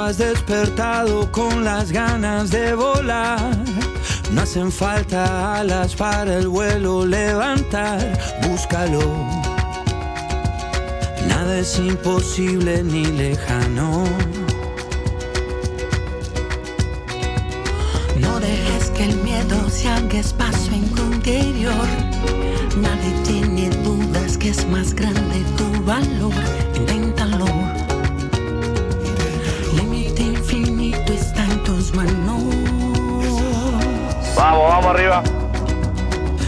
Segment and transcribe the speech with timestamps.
[0.00, 3.56] Has despertado con las ganas de volar.
[4.32, 8.18] No hacen falta alas para el vuelo levantar.
[8.48, 9.00] Búscalo.
[11.28, 14.04] Nada es imposible ni lejano.
[18.18, 21.86] No dejes que el miedo se haga espacio en tu interior.
[22.76, 26.73] Nadie tiene dudas que es más grande tu valor.
[31.94, 32.42] Manos.
[34.36, 35.22] Vamos, vamos arriba.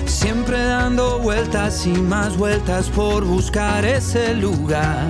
[0.06, 5.06] Siempre dando vueltas y más vueltas por buscar ese lugar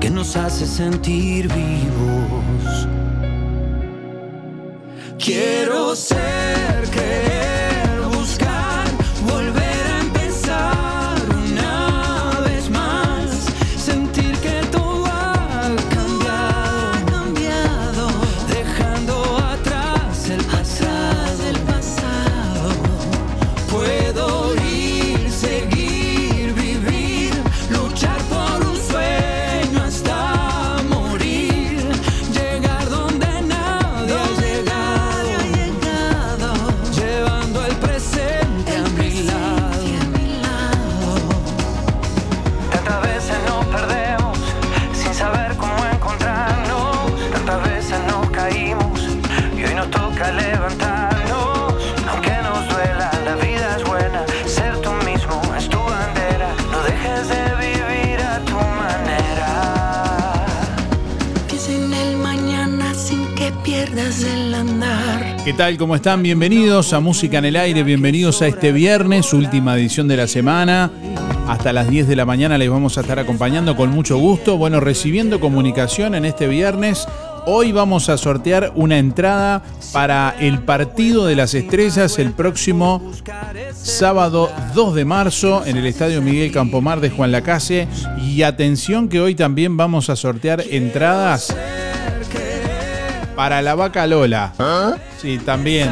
[0.00, 2.88] que nos hace sentir vivos.
[5.18, 7.51] Quiero ser, creer,
[65.78, 66.22] ¿Cómo están?
[66.22, 70.90] Bienvenidos a Música en el Aire, bienvenidos a este viernes, última edición de la semana.
[71.48, 74.58] Hasta las 10 de la mañana les vamos a estar acompañando con mucho gusto.
[74.58, 77.08] Bueno, recibiendo comunicación en este viernes.
[77.46, 79.62] Hoy vamos a sortear una entrada
[79.92, 83.12] para el partido de las estrellas el próximo
[83.72, 87.88] sábado 2 de marzo en el Estadio Miguel Campomar de Juan Lacase.
[88.20, 91.54] Y atención que hoy también vamos a sortear entradas
[93.34, 94.52] para la vaca Lola.
[95.22, 95.88] Sí, también.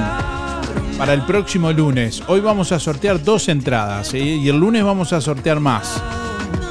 [0.98, 2.20] Para el próximo lunes.
[2.26, 6.02] Hoy vamos a sortear dos entradas y el lunes vamos a sortear más.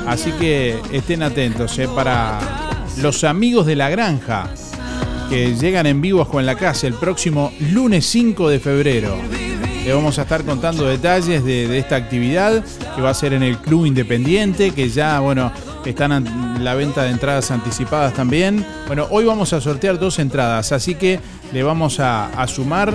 [0.05, 1.87] Así que estén atentos ¿eh?
[1.95, 2.37] para
[3.01, 4.49] los amigos de la granja
[5.29, 9.15] que llegan en vivo a Juan la Casa el próximo lunes 5 de febrero.
[9.85, 12.61] Le vamos a estar contando detalles de, de esta actividad
[12.93, 15.53] que va a ser en el Club Independiente, que ya, bueno,
[15.85, 18.65] están en la venta de entradas anticipadas también.
[18.87, 21.19] Bueno, hoy vamos a sortear dos entradas, así que
[21.51, 22.93] le vamos a, a sumar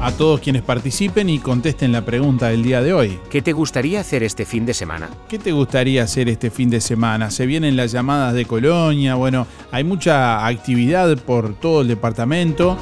[0.00, 3.18] a todos quienes participen y contesten la pregunta del día de hoy.
[3.30, 5.08] ¿Qué te gustaría hacer este fin de semana?
[5.28, 7.30] ¿Qué te gustaría hacer este fin de semana?
[7.30, 12.76] Se vienen las llamadas de Colonia, bueno, hay mucha actividad por todo el departamento.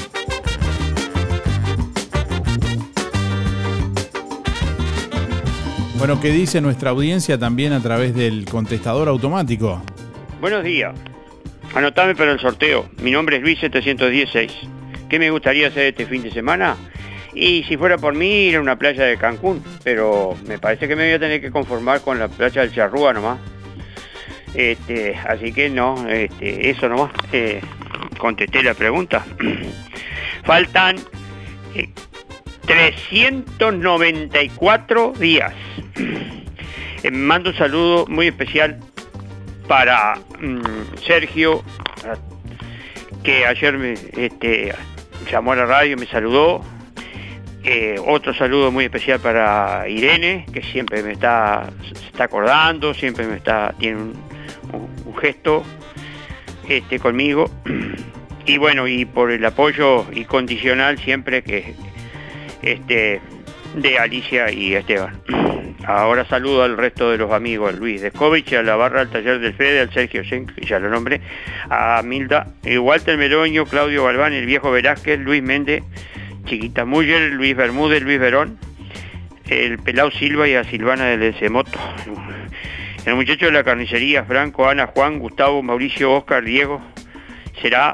[5.98, 9.82] Bueno, ¿qué dice nuestra audiencia también a través del contestador automático?
[10.40, 10.96] Buenos días.
[11.74, 12.88] Anotame para el sorteo.
[13.02, 14.52] Mi nombre es Luis 716.
[15.10, 16.78] ¿Qué me gustaría hacer este fin de semana?
[17.38, 19.64] Y si fuera por mí, ir a una playa de Cancún.
[19.84, 23.14] Pero me parece que me voy a tener que conformar con la playa del Charrúa
[23.14, 23.38] nomás.
[24.56, 27.12] Este, así que no, este, eso nomás.
[27.32, 27.62] Eh,
[28.18, 29.24] contesté la pregunta.
[30.44, 30.96] Faltan
[31.76, 31.90] eh,
[32.66, 35.54] 394 días.
[37.04, 38.80] Eh, mando un saludo muy especial
[39.68, 41.64] para mm, Sergio,
[43.24, 44.74] que ayer me este,
[45.30, 46.64] llamó a la radio, me saludó.
[48.06, 51.70] Otro saludo muy especial para Irene, que siempre me está,
[52.06, 55.64] está acordando, siempre me está, tiene un, gesto
[56.70, 57.50] este, conmigo.
[58.46, 61.76] Y bueno, y por el apoyo incondicional siempre que
[62.62, 63.20] este,
[63.76, 65.22] de Alicia y Esteban.
[65.86, 69.40] Ahora saludo al resto de los amigos, al Luis Descovich, a la barra del taller
[69.40, 71.22] del Fede, al Sergio que ya lo nombré,
[71.70, 72.48] a Milda,
[72.80, 75.84] Walter Meloño, Claudio Galván, el viejo Velázquez, Luis Méndez,
[76.48, 78.58] Chiquita Muller, Luis Bermúdez, Luis Verón,
[79.50, 81.78] el Pelau Silva y a Silvana del Semoto.
[83.06, 86.82] El muchacho de la carnicería, Franco, Ana, Juan, Gustavo, Mauricio, Oscar, Diego.
[87.62, 87.94] Será,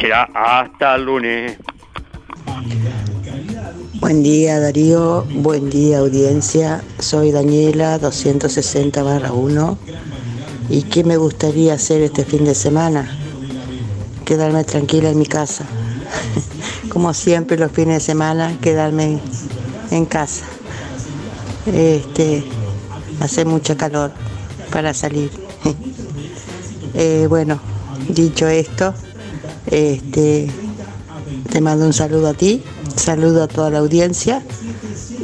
[0.00, 1.58] será hasta el lunes.
[3.94, 6.82] Buen día Darío, buen día audiencia.
[7.00, 9.78] Soy Daniela 260 1
[10.70, 13.08] y qué me gustaría hacer este fin de semana.
[14.24, 15.66] Quedarme tranquila en mi casa.
[16.88, 19.20] Como siempre los fines de semana, quedarme
[19.90, 20.46] en casa.
[21.66, 22.44] Este,
[23.20, 24.12] hace mucho calor
[24.70, 25.30] para salir.
[26.94, 27.60] Eh, bueno,
[28.08, 28.92] dicho esto,
[29.66, 30.50] este,
[31.48, 32.64] te mando un saludo a ti
[32.98, 34.42] Saludo a toda la audiencia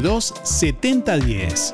[0.01, 1.73] 7010.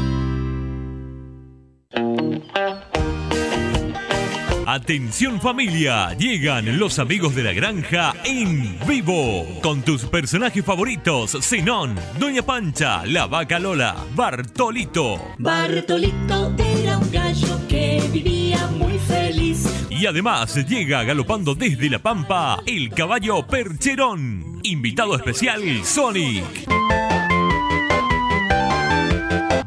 [4.73, 11.99] Atención familia, llegan los amigos de la granja en vivo con tus personajes favoritos, Zenón,
[12.17, 15.35] Doña Pancha, la vaca Lola, Bartolito.
[15.39, 19.67] Bartolito era un gallo que vivía muy feliz.
[19.89, 24.61] Y además llega galopando desde la pampa el caballo Percherón.
[24.63, 26.45] Invitado especial, Sonic.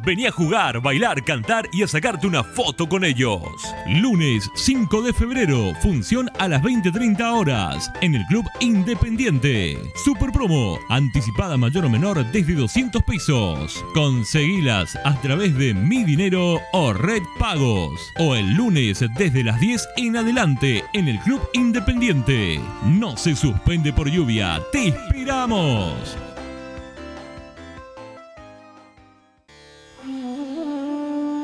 [0.04, 3.40] Vení a jugar, bailar, cantar y a sacarte una foto con ellos.
[3.86, 9.78] Lunes 5 de febrero, función a las 20.30 horas en el Club Independiente.
[10.04, 13.82] Super promo, anticipada mayor o menor desde 200 pesos.
[13.94, 18.12] Conseguilas a través de Mi Dinero o Red Pagos.
[18.18, 22.60] O el lunes desde las 10 en adelante en el Club Independiente.
[22.84, 26.23] No se suspende por lluvia, te esperamos.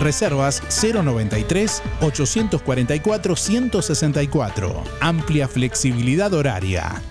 [0.00, 4.84] reservas 093 844 164.
[5.00, 7.02] Amplia flexibilidad horaria.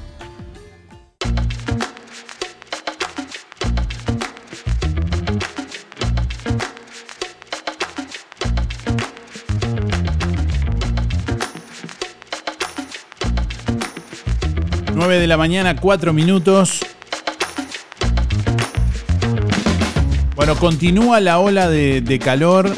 [15.17, 16.81] de la mañana, 4 minutos.
[20.39, 22.73] Bueno, continúa la ola de, calor.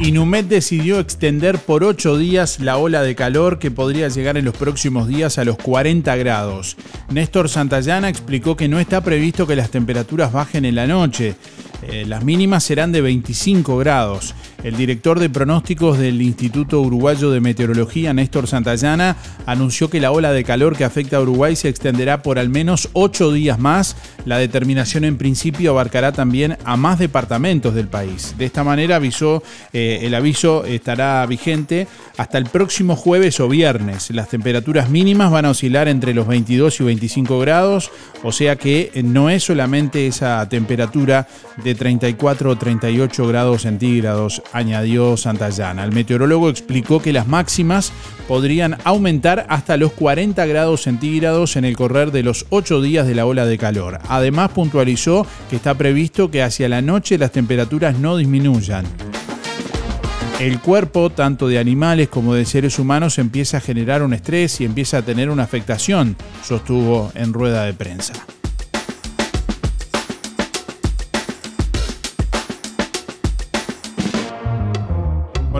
[0.00, 4.54] Inumet decidió extender por 8 días la ola de calor que podría llegar en los
[4.54, 6.76] próximos días a los 40 grados.
[7.08, 11.36] Néstor Santayana explicó que no está previsto que las temperaturas bajen en la noche.
[11.84, 14.34] Eh, las mínimas serán de 25 grados.
[14.62, 20.32] El director de pronósticos del Instituto Uruguayo de Meteorología, Néstor Santayana, anunció que la ola
[20.32, 23.96] de calor que afecta a Uruguay se extenderá por al menos ocho días más.
[24.24, 28.36] La determinación en principio abarcará también a más departamentos del país.
[28.38, 29.42] De esta manera avisó,
[29.72, 34.12] eh, el aviso estará vigente hasta el próximo jueves o viernes.
[34.12, 37.90] Las temperaturas mínimas van a oscilar entre los 22 y 25 grados,
[38.22, 41.26] o sea que no es solamente esa temperatura
[41.64, 45.84] de 34 o 38 grados centígrados añadió Santayana.
[45.84, 47.92] El meteorólogo explicó que las máximas
[48.28, 53.14] podrían aumentar hasta los 40 grados centígrados en el correr de los 8 días de
[53.14, 53.98] la ola de calor.
[54.08, 58.84] Además puntualizó que está previsto que hacia la noche las temperaturas no disminuyan.
[60.40, 64.64] El cuerpo, tanto de animales como de seres humanos, empieza a generar un estrés y
[64.64, 68.14] empieza a tener una afectación, sostuvo en rueda de prensa.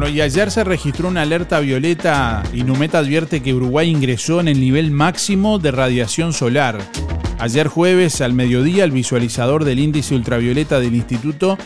[0.08, 2.42] Y ayer se registró una alerta violeta.
[2.52, 6.78] y Numet advierte que Uruguay ingresó en el nivel máximo de radiación solar.
[7.38, 11.58] Ayer jueves al mediodía, el visualizador del índice ultravioleta del Instituto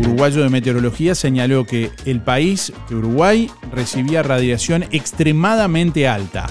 [0.00, 6.46] Uruguayo de Meteorología señaló que el país, Uruguay, recibía radiación extremadamente alta.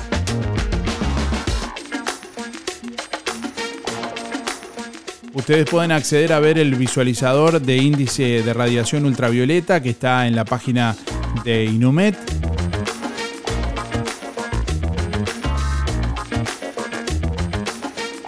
[5.33, 10.35] Ustedes pueden acceder a ver el visualizador de índice de radiación ultravioleta que está en
[10.35, 10.95] la página
[11.43, 12.15] de Inumet.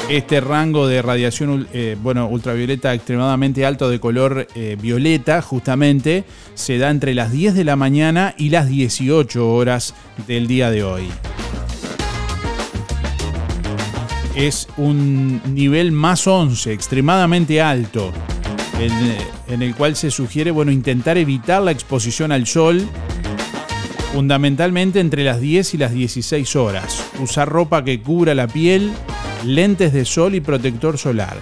[0.10, 6.24] Este rango de radiación eh, bueno, ultravioleta extremadamente alto de color eh, violeta justamente
[6.54, 9.94] se da entre las 10 de la mañana y las 18 horas
[10.26, 11.10] del día de hoy.
[14.34, 18.14] Es un nivel más 11, extremadamente alto,
[18.80, 18.92] en,
[19.48, 22.88] en el cual se sugiere bueno, intentar evitar la exposición al sol
[24.14, 27.04] fundamentalmente entre las 10 y las 16 horas.
[27.20, 28.92] Usar ropa que cubra la piel
[29.46, 31.38] lentes de sol y protector solar.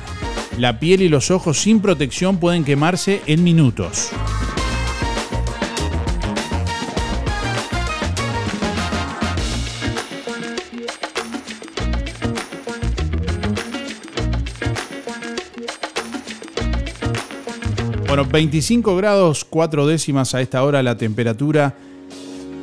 [0.58, 4.12] La piel y los ojos sin protección pueden quemarse en minutos.
[18.32, 21.76] 25 grados 4 décimas a esta hora la temperatura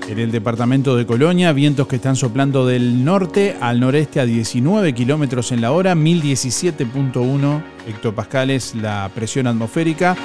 [0.09, 4.93] en el departamento de Colonia, vientos que están soplando del norte al noreste a 19
[4.93, 10.17] kilómetros en la hora, 1017.1 hectopascales la presión atmosférica,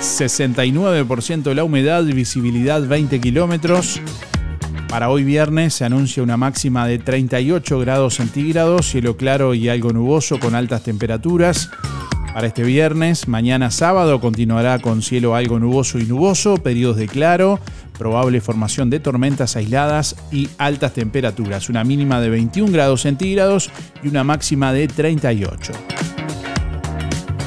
[0.00, 4.00] 69% la humedad, visibilidad 20 kilómetros.
[4.88, 9.92] Para hoy viernes se anuncia una máxima de 38 grados centígrados, cielo claro y algo
[9.92, 11.70] nuboso con altas temperaturas.
[12.36, 17.58] Para este viernes, mañana sábado continuará con cielo algo nuboso y nuboso, periodos de claro,
[17.96, 23.70] probable formación de tormentas aisladas y altas temperaturas, una mínima de 21 grados centígrados
[24.02, 25.72] y una máxima de 38.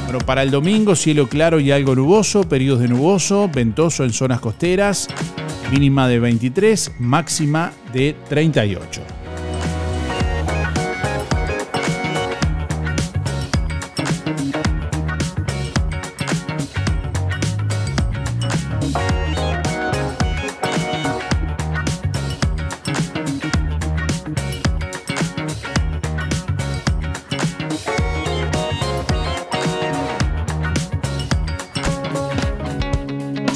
[0.05, 4.39] Bueno, para el domingo, cielo claro y algo nuboso, periodos de nuboso, ventoso en zonas
[4.39, 5.07] costeras,
[5.71, 9.18] mínima de 23, máxima de 38.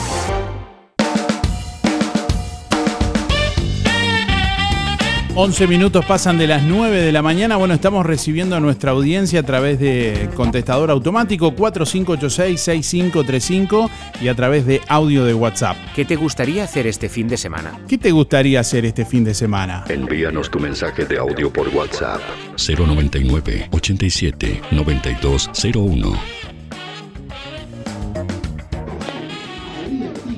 [5.33, 7.55] 11 minutos pasan de las 9 de la mañana.
[7.55, 13.89] Bueno, estamos recibiendo a nuestra audiencia a través de contestador automático 4586-6535
[14.21, 15.77] y a través de audio de WhatsApp.
[15.95, 17.79] ¿Qué te gustaría hacer este fin de semana?
[17.87, 19.85] ¿Qué te gustaría hacer este fin de semana?
[19.87, 22.19] Envíanos tu mensaje de audio por WhatsApp.
[22.57, 26.41] 099 87 9201.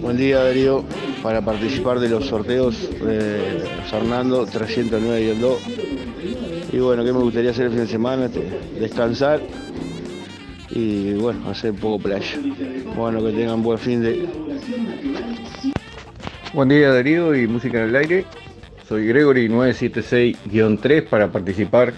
[0.04, 0.84] Buen día Darío,
[1.24, 5.58] para participar de los sorteos de Fernando 309-2.
[6.74, 8.26] Y bueno, ¿qué me gustaría hacer el fin de semana?
[8.26, 8.42] Este,
[8.78, 9.40] Descansar
[10.70, 12.38] y bueno, hacer poco playa.
[12.96, 14.28] Bueno, que tengan buen fin de...
[16.54, 18.26] Buen día Darío y Música en el Aire.
[18.90, 21.94] Soy Gregory 976-3 para participar.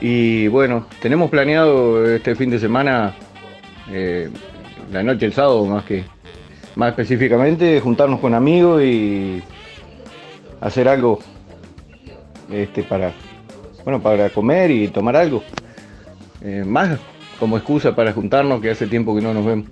[0.00, 3.16] Y bueno, tenemos planeado este fin de semana,
[3.90, 4.30] eh,
[4.92, 6.04] la noche del sábado más que,
[6.78, 9.42] más específicamente, juntarnos con amigos y
[10.60, 11.18] hacer algo
[12.48, 13.12] este, para,
[13.82, 15.42] bueno, para comer y tomar algo.
[16.40, 16.96] Eh, más
[17.40, 19.66] como excusa para juntarnos que hace tiempo que no nos vemos.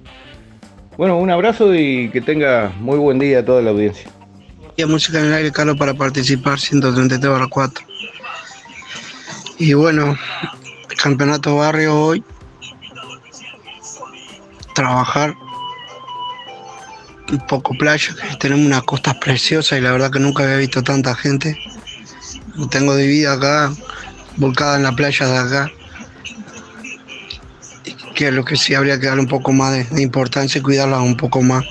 [0.99, 4.11] Bueno, un abrazo y que tenga muy buen día a toda la audiencia.
[4.77, 7.87] Y Música en el Aire, Carlos, para participar, 133 barra 4.
[9.59, 10.17] Y bueno,
[11.01, 12.25] campeonato barrio hoy,
[14.75, 15.37] trabajar,
[17.49, 21.59] poco playa, tenemos unas costas preciosas y la verdad que nunca había visto tanta gente.
[22.71, 23.73] Tengo de vida acá,
[24.37, 25.73] volcada en la playa de acá,
[28.15, 31.01] que es lo que sí habría que darle un poco más de, importancia y cuidarla
[31.01, 31.65] un poco más.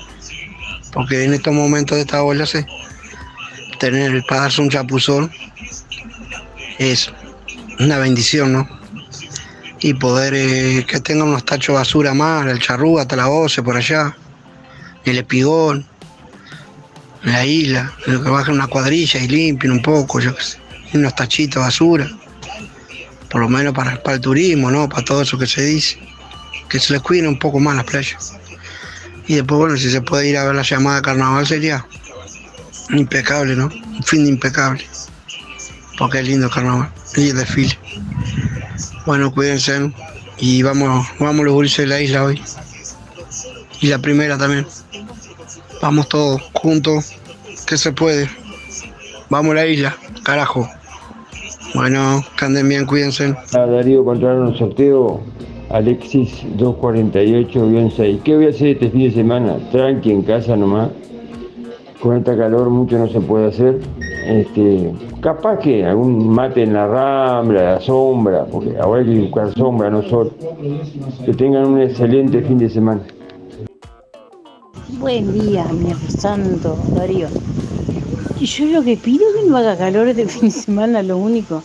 [0.92, 2.46] Porque en estos momentos de esta ola,
[3.78, 5.30] tener para darse un chapuzón
[6.78, 7.10] es
[7.78, 8.68] una bendición, ¿no?
[9.80, 13.76] Y poder eh, que tengan unos tachos basura más, el charrúa, hasta la OCE por
[13.76, 14.16] allá,
[15.10, 15.86] el espigón,
[17.22, 20.58] la isla, lo que bajen una cuadrilla y limpien un poco, yo qué sé,
[20.94, 22.10] unos tachitos de basura,
[23.30, 24.88] por lo menos para, para el turismo, ¿no?
[24.88, 25.98] Para todo eso que se dice,
[26.68, 28.32] que se les cuiden un poco más las playas.
[29.26, 31.84] Y después, bueno, si se puede ir a ver la llamada carnaval sería
[32.90, 33.66] impecable, ¿no?
[33.66, 34.86] Un fin impecable.
[35.98, 37.76] Porque es lindo el carnaval y el desfile.
[39.04, 39.92] Bueno, cuídense ¿no?
[40.38, 42.42] y vamos, vamos los dulces de la isla hoy.
[43.80, 44.66] Y la primera también.
[45.86, 47.14] Vamos todos juntos,
[47.64, 48.28] que se puede.
[49.30, 49.94] Vamos a la isla,
[50.24, 50.68] carajo.
[51.76, 53.36] Bueno, que anden bien, cuídense.
[53.52, 55.20] A Darío encontraron un sorteo
[55.70, 58.20] Alexis 248-6.
[58.24, 59.58] ¿Qué voy a hacer este fin de semana?
[59.70, 60.90] Tranqui en casa nomás.
[62.02, 63.78] Con esta calor mucho no se puede hacer.
[64.26, 69.54] Este, capaz que algún mate en la rambla, la sombra, porque ahora hay que buscar
[69.54, 70.32] sombra, no sol.
[71.24, 73.02] Que tengan un excelente fin de semana.
[74.98, 77.28] Buen día, mi santo Darío.
[78.40, 81.18] Y yo lo que pido es que no haga calor este fin de semana, lo
[81.18, 81.62] único.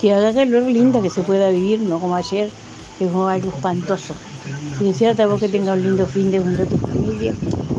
[0.00, 2.50] Que haga calor linda, que se pueda vivir, no como ayer,
[2.98, 4.14] que fue algo espantoso.
[4.78, 7.34] Si desearte a vos que tengas un lindo fin de junto a tu familia,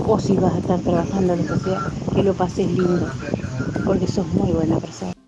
[0.08, 1.82] o si vas a estar trabajando lo que sea,
[2.15, 3.08] que lo pases lindo,
[3.86, 5.18] porque sos muy buena persona.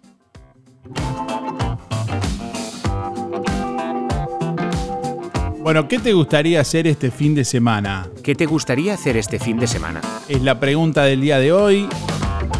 [5.63, 8.09] Bueno, ¿qué te gustaría hacer este fin de semana?
[8.23, 10.01] ¿Qué te gustaría hacer este fin de semana?
[10.27, 11.87] Es la pregunta del día de hoy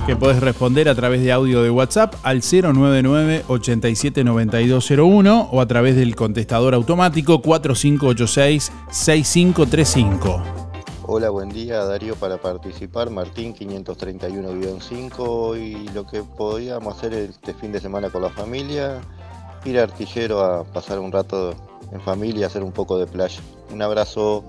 [0.06, 5.96] que podés responder a través de audio de WhatsApp al 099 879201 o a través
[5.96, 10.44] del contestador automático 4586 6535.
[11.08, 17.72] Hola, buen día Darío para participar, Martín 531-5 y lo que podíamos hacer este fin
[17.72, 19.02] de semana con la familia,
[19.66, 21.56] ir a Artillero a pasar un rato
[21.92, 23.42] en familia, hacer un poco de playa.
[23.72, 24.44] Un abrazo.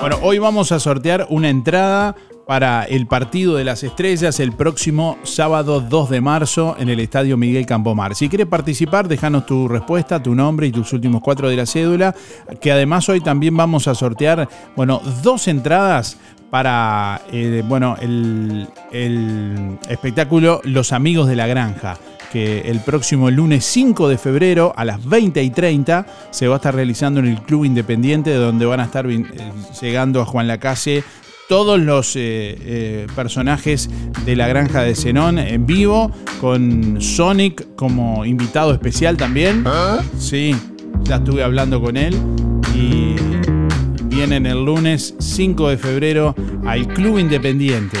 [0.00, 2.14] Bueno, hoy vamos a sortear una entrada
[2.46, 7.36] para el partido de las estrellas el próximo sábado 2 de marzo en el Estadio
[7.36, 8.14] Miguel Campomar.
[8.14, 12.14] Si quieres participar, déjanos tu respuesta, tu nombre y tus últimos cuatro de la cédula,
[12.58, 16.16] que además hoy también vamos a sortear, bueno, dos entradas
[16.50, 21.98] para, eh, bueno, el, el espectáculo Los Amigos de la Granja
[22.32, 26.58] que el próximo lunes 5 de febrero a las 20 y 30 se va a
[26.58, 29.24] estar realizando en el Club Independiente, donde van a estar eh,
[29.80, 31.04] llegando a Juan Lacase
[31.48, 32.20] todos los eh,
[32.60, 33.88] eh, personajes
[34.26, 39.64] de la granja de Zenón en vivo, con Sonic como invitado especial también.
[40.18, 40.54] Sí,
[41.04, 42.14] ya estuve hablando con él
[42.74, 43.14] y
[44.18, 46.34] vienen el lunes 5 de febrero
[46.66, 47.98] al Club Independiente.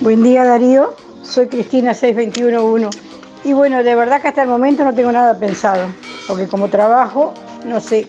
[0.00, 2.98] Buen día Darío, soy Cristina 6211
[3.44, 5.88] y bueno, de verdad que hasta el momento no tengo nada pensado,
[6.26, 7.34] porque como trabajo,
[7.66, 8.08] no sé.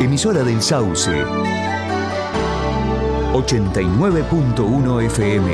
[0.00, 1.10] Emisora del Sauce.
[3.32, 5.52] 89.1 FM.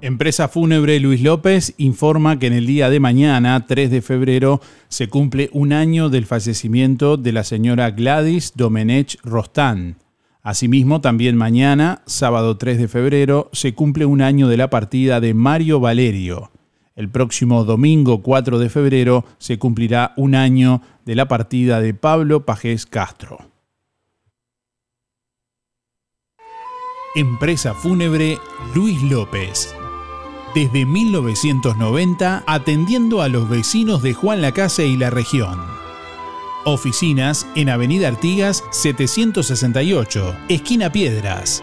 [0.00, 5.08] Empresa Fúnebre Luis López informa que en el día de mañana, 3 de febrero, se
[5.08, 9.98] cumple un año del fallecimiento de la señora Gladys Domenech Rostán.
[10.42, 15.34] Asimismo, también mañana, sábado 3 de febrero, se cumple un año de la partida de
[15.34, 16.50] Mario Valerio.
[16.96, 22.46] El próximo domingo 4 de febrero se cumplirá un año de la partida de Pablo
[22.46, 23.38] Pajés Castro.
[27.14, 28.38] Empresa Fúnebre
[28.74, 29.74] Luis López.
[30.54, 35.60] Desde 1990 atendiendo a los vecinos de Juan Lacase y la región.
[36.64, 41.62] Oficinas en Avenida Artigas 768, esquina Piedras.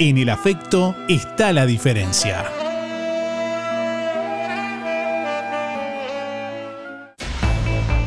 [0.00, 2.46] en el afecto está la diferencia.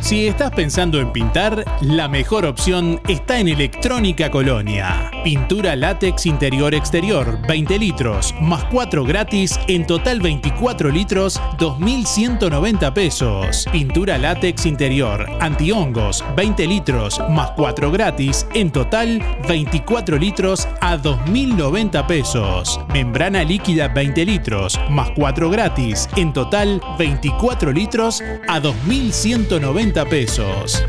[0.02, 5.13] Si estás pensando en pintar, la mejor opción está en Electrónica Colonia.
[5.24, 13.66] Pintura látex interior-exterior, 20 litros, más 4 gratis, en total 24 litros, 2.190 pesos.
[13.72, 22.06] Pintura látex interior, antihongos, 20 litros, más 4 gratis, en total 24 litros a 2.090
[22.06, 22.82] pesos.
[22.92, 30.84] Membrana líquida 20 litros, más 4 gratis, en total 24 litros a 2.190 pesos.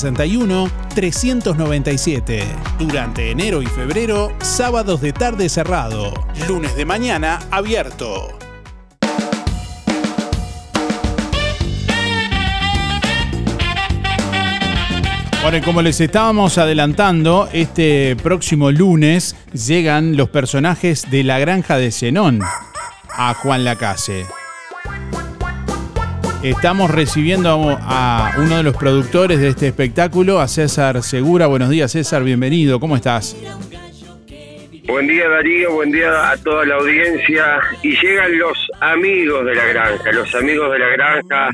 [0.03, 2.43] 093-561-397.
[2.79, 6.13] Durante enero y febrero, sábados de tarde cerrado.
[6.47, 8.39] Lunes de mañana abierto.
[15.41, 21.77] Bueno, y como les estábamos adelantando, este próximo lunes llegan los personajes de la granja
[21.77, 22.41] de Zenón
[23.09, 24.27] a Juan Lacase.
[26.43, 31.45] Estamos recibiendo a uno de los productores de este espectáculo, a César Segura.
[31.45, 32.79] Buenos días, César, bienvenido.
[32.79, 33.37] ¿Cómo estás?
[34.87, 37.59] Buen día Darío, buen día a toda la audiencia.
[37.83, 41.49] Y llegan los amigos de la granja, los amigos de la granja,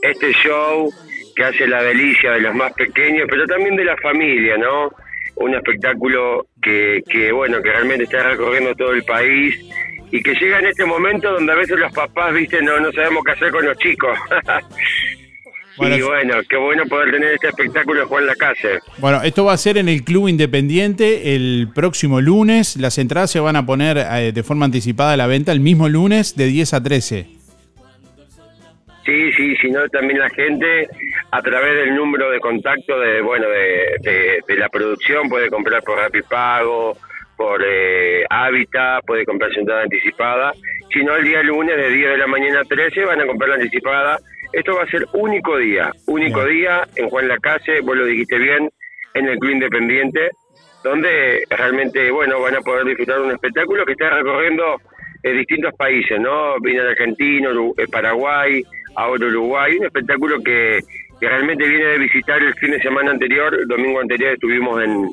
[0.00, 0.90] este show
[1.36, 4.92] que hace la delicia de los más pequeños, pero también de la familia, ¿no?
[5.36, 9.58] Un espectáculo que, que bueno, que realmente está recorriendo todo el país
[10.12, 13.24] y que llega en este momento donde a veces los papás, viste, no, no sabemos
[13.24, 14.16] qué hacer con los chicos.
[15.78, 18.80] y bueno, qué bueno poder tener este espectáculo de Juan Lacase.
[18.98, 22.76] Bueno, esto va a ser en el Club Independiente el próximo lunes.
[22.76, 25.88] Las entradas se van a poner eh, de forma anticipada a la venta el mismo
[25.88, 27.26] lunes de 10 a 13.
[29.06, 30.88] Sí, sí, sino también la gente
[31.30, 35.98] a través del número de contacto de bueno de, de, la producción puede comprar por
[36.28, 36.96] Pago,
[37.42, 40.52] por eh, Hábitat, puede comprar entrada anticipada.
[40.92, 43.48] Si no, el día lunes de 10 de la mañana a 13 van a comprar
[43.48, 44.16] la anticipada.
[44.52, 48.70] Esto va a ser único día, único día en Juan Lacase, vos lo dijiste bien,
[49.14, 50.30] en el Club Independiente,
[50.84, 54.76] donde realmente, bueno, van a poder disfrutar un espectáculo que está recorriendo
[55.24, 56.60] eh, distintos países, ¿no?
[56.60, 58.62] Viene de Argentina, eh, Paraguay,
[58.94, 60.78] ahora Uruguay, un espectáculo que,
[61.18, 65.08] que realmente viene de visitar el fin de semana anterior, el domingo anterior estuvimos en,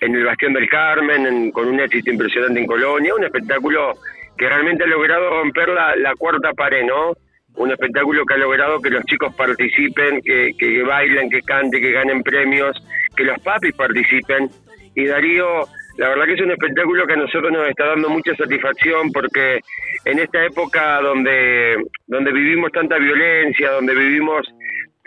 [0.00, 3.94] en el Bastión del Carmen, con un éxito impresionante en Colonia, un espectáculo
[4.36, 7.12] que realmente ha logrado romper la, cuarta pared, ¿no?
[7.54, 11.90] Un espectáculo que ha logrado que los chicos participen, que, que bailen, que canten, que
[11.90, 12.76] ganen premios,
[13.16, 14.50] que los papis participen.
[14.94, 15.62] Y Darío,
[15.96, 19.60] la verdad que es un espectáculo que a nosotros nos está dando mucha satisfacción porque
[20.04, 24.46] en esta época donde, donde vivimos tanta violencia, donde vivimos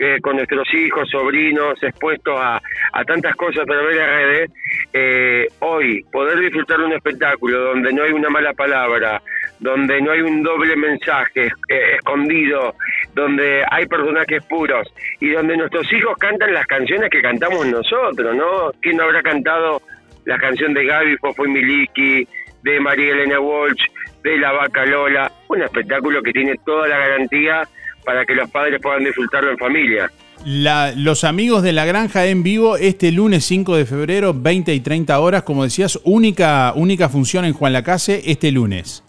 [0.02, 2.58] eh, con nuestros hijos, sobrinos, expuestos a,
[3.06, 4.50] tantas cosas a través de redes,
[4.94, 9.20] eh, hoy poder disfrutar un espectáculo donde no hay una mala palabra,
[9.58, 12.74] donde no hay un doble mensaje eh, escondido,
[13.14, 14.88] donde hay personajes puros
[15.20, 18.72] y donde nuestros hijos cantan las canciones que cantamos nosotros, ¿no?
[18.80, 19.82] ¿Quién no habrá cantado
[20.24, 22.26] la canción de Gaby Fofo y Miliki,
[22.62, 23.84] de María Elena Walsh,
[24.22, 25.30] de La Vaca Lola?
[25.48, 27.68] Un espectáculo que tiene toda la garantía
[28.04, 30.10] para que los padres puedan disfrutarlo en familia.
[30.44, 35.18] los amigos de la granja en vivo este lunes 5 de febrero, 20 y 30
[35.20, 39.04] horas, como decías, única, única función en Juan Lacase este lunes.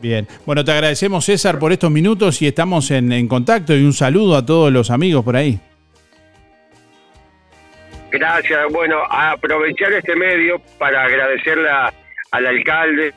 [0.00, 4.36] Bien, bueno, te agradecemos César por estos minutos y estamos en, contacto y un saludo
[4.36, 5.58] a todos los amigos por ahí.
[8.10, 8.60] Gracias.
[8.72, 11.68] Bueno, aprovechar este medio para agradecerle
[12.30, 13.14] al alcalde.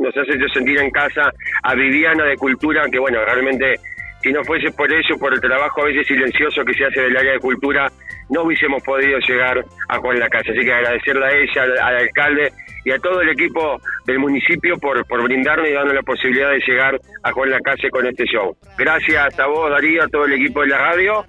[0.00, 3.76] Nos hace sentir en casa a Viviana de Cultura, que bueno, realmente
[4.22, 7.16] si no fuese por eso, por el trabajo a veces silencioso que se hace del
[7.16, 7.86] área de cultura,
[8.30, 10.50] no hubiésemos podido llegar a Juan la Casa.
[10.50, 12.52] Así que agradecerle a ella, al alcalde
[12.88, 16.60] y a todo el equipo del municipio por, por brindarnos y darnos la posibilidad de
[16.66, 18.56] llegar a Juan la Casa con este show.
[18.78, 21.26] Gracias a vos, Darío, a todo el equipo de la radio.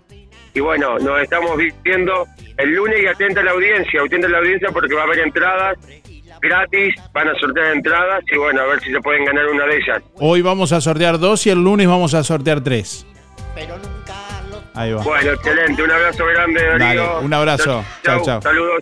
[0.54, 1.52] Y bueno, nos estamos
[1.84, 2.26] viendo
[2.58, 5.20] el lunes y atenta a la audiencia, atenta a la audiencia porque va a haber
[5.20, 5.78] entradas
[6.42, 9.76] gratis, van a sortear entradas y bueno, a ver si se pueden ganar una de
[9.76, 10.02] ellas.
[10.16, 13.06] Hoy vamos a sortear dos y el lunes vamos a sortear tres.
[14.76, 15.04] Ahí va.
[15.04, 17.04] Bueno, excelente, un abrazo grande, Darío.
[17.04, 17.84] Dale, un abrazo.
[18.04, 18.42] Chao, chao.
[18.42, 18.82] Saludos.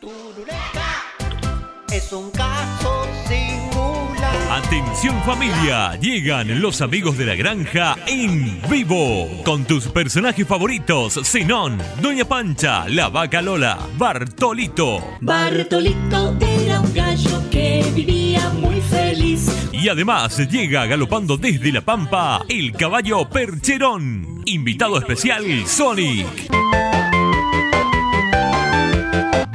[1.92, 4.36] Es un caso singular.
[4.52, 11.78] Atención familia, llegan los amigos de la granja en vivo con tus personajes favoritos, Zenón,
[12.02, 15.02] Doña Pancha, la vaca Lola, Bartolito.
[15.22, 19.48] Bartolito era un gallo que vivía muy feliz.
[19.72, 24.42] Y además llega galopando desde la pampa el caballo Percherón.
[24.46, 26.28] Invitado especial Sonic.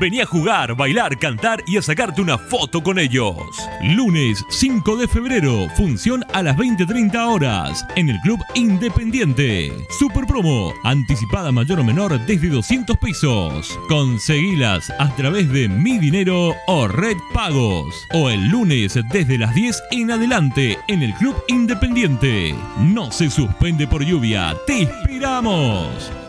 [0.03, 3.37] Vení a jugar, bailar, cantar y a sacarte una foto con ellos.
[3.85, 9.71] Lunes 5 de febrero, función a las 20.30 horas en el Club Independiente.
[10.01, 13.79] Super promo, anticipada mayor o menor desde 200 pesos.
[13.89, 17.95] Conseguilas a través de Mi Dinero o Red Pagos.
[18.13, 22.57] O el lunes desde las 10 en adelante en el Club Independiente.
[22.77, 26.22] No se suspende por lluvia, te esperamos.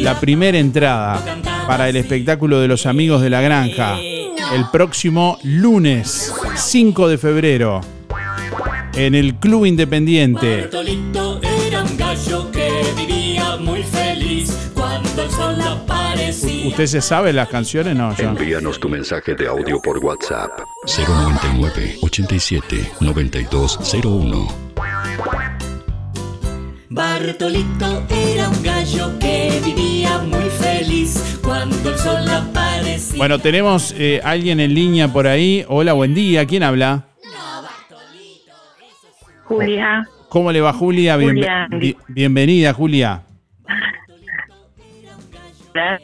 [0.00, 1.22] La primera entrada
[1.66, 3.96] para el espectáculo de los amigos de la granja
[4.54, 7.80] el próximo lunes 5 de febrero
[8.94, 10.68] en el Club Independiente.
[16.66, 17.96] ¿Usted se sabe las canciones?
[17.96, 18.28] No, yo.
[18.28, 20.50] Envíanos tu mensaje de audio por WhatsApp.
[20.86, 25.61] 099 87 9201.
[26.94, 33.16] Bartolito era un gallo que vivía muy feliz cuando el sol aparecía.
[33.16, 35.64] Bueno, tenemos eh, alguien en línea por ahí.
[35.68, 36.44] Hola, buen día.
[36.46, 37.04] ¿Quién habla?
[39.44, 41.16] Julia, ¿Cómo le va, Julia?
[41.16, 41.66] Bien- Julia.
[41.70, 43.22] bi- bienvenida, Julia.
[45.72, 46.00] gracias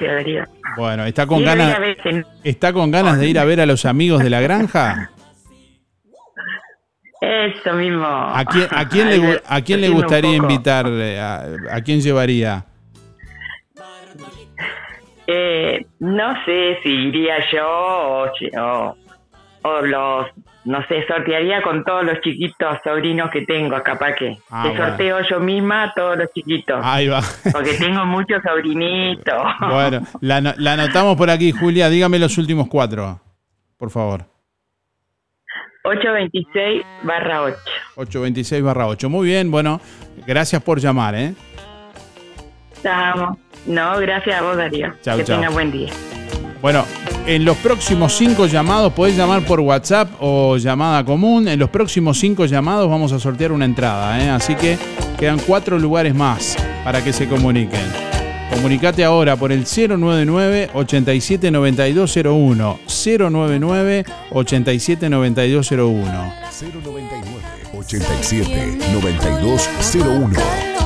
[0.00, 0.44] Darío.
[0.76, 3.66] Bueno, ¿está con ganas a ver si- está con ganas de ir a ver a
[3.66, 5.10] los amigos de la granja?
[7.20, 8.06] Eso mismo.
[8.06, 10.86] ¿A quién, a quién, le, a quién gustaría invitar?
[10.86, 11.44] A,
[11.76, 12.64] ¿A quién llevaría?
[15.26, 18.96] Eh, no sé si iría yo o, si- o,
[19.62, 20.26] o los,
[20.64, 24.38] no sé, sortearía con todos los chiquitos sobrinos que tengo, capaz que.
[24.48, 24.86] Ah, bueno.
[24.86, 26.80] sorteo yo misma a todos los chiquitos.
[26.82, 27.20] Ahí va.
[27.52, 29.42] Porque tengo muchos sobrinitos.
[29.60, 31.90] Bueno, la, la anotamos por aquí, Julia.
[31.90, 33.20] Dígame los últimos cuatro,
[33.76, 34.24] por favor.
[35.84, 37.56] 826 barra 8.
[37.96, 39.08] 826 barra 8.
[39.08, 39.80] Muy bien, bueno,
[40.26, 41.34] gracias por llamar, ¿eh?
[42.72, 43.38] Estamos.
[43.66, 44.94] No, gracias a vos, Darío.
[45.02, 45.36] Chau, que chau.
[45.36, 45.90] tengas buen día.
[46.60, 46.84] Bueno,
[47.26, 51.46] en los próximos cinco llamados, podés llamar por WhatsApp o llamada común.
[51.46, 54.28] En los próximos cinco llamados vamos a sortear una entrada, ¿eh?
[54.30, 54.76] así que
[55.18, 58.07] quedan cuatro lugares más para que se comuniquen.
[58.50, 70.77] Comunicate ahora por el 099 87 9201 099 87 9201 099 87 9201.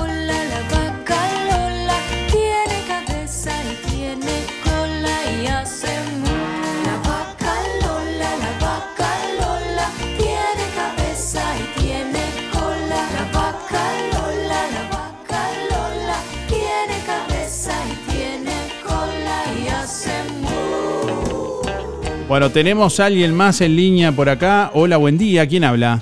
[22.32, 24.70] Bueno, tenemos a alguien más en línea por acá.
[24.72, 25.46] Hola, buen día.
[25.46, 26.00] ¿Quién habla?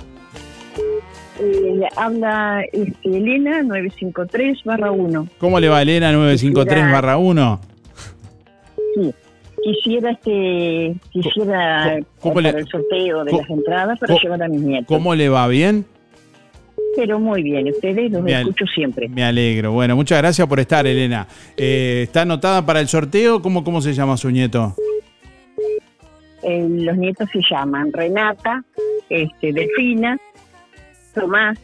[1.40, 2.62] Eh, habla
[3.02, 5.26] Elena 953 barra 1.
[5.38, 7.60] ¿Cómo le va Elena 953 barra 1?
[8.94, 9.12] Sí.
[9.64, 14.60] Quisiera este quisiera ¿Cómo para le- el sorteo de las entradas para llevar a mis
[14.60, 14.86] nietos.
[14.86, 15.48] ¿Cómo le va?
[15.48, 15.84] ¿Bien?
[16.94, 19.08] Pero muy bien, ustedes los Me escucho siempre.
[19.08, 19.72] Me alegro.
[19.72, 21.26] Bueno, muchas gracias por estar, Elena.
[21.56, 23.42] Eh, ¿Está anotada para el sorteo?
[23.42, 24.76] ¿Cómo, ¿Cómo se llama su nieto?
[26.42, 28.62] Eh, los nietos se llaman Renata,
[29.08, 30.16] este, Delfina,
[31.14, 31.58] Tomás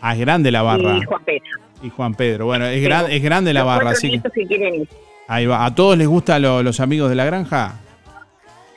[0.00, 0.98] Ah, es grande la barra.
[0.98, 1.50] y Juan Pedro.
[1.82, 2.46] Y Juan Pedro.
[2.46, 4.88] Bueno, es, gran- es grande la Los barra, así que quieren ir.
[5.28, 5.64] ahí va.
[5.64, 7.74] ¿A todos les gustan lo- los amigos de la granja?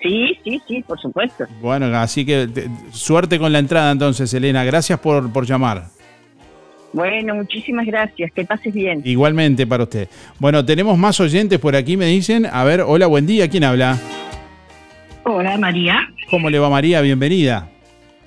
[0.02, 1.46] Sí, sí, sí, por supuesto.
[1.62, 4.64] Bueno, así que te- suerte con la entrada entonces, Elena.
[4.64, 5.86] Gracias por, por llamar.
[6.94, 8.32] Bueno, muchísimas gracias.
[8.32, 9.02] Que pases bien.
[9.04, 10.08] Igualmente para usted.
[10.40, 12.46] Bueno, tenemos más oyentes por aquí, me dicen.
[12.46, 13.50] A ver, hola, buen día.
[13.50, 13.98] ¿Quién habla?
[15.32, 16.10] Hola, María.
[16.32, 17.02] ¿Cómo le va María?
[17.02, 17.68] Bienvenida.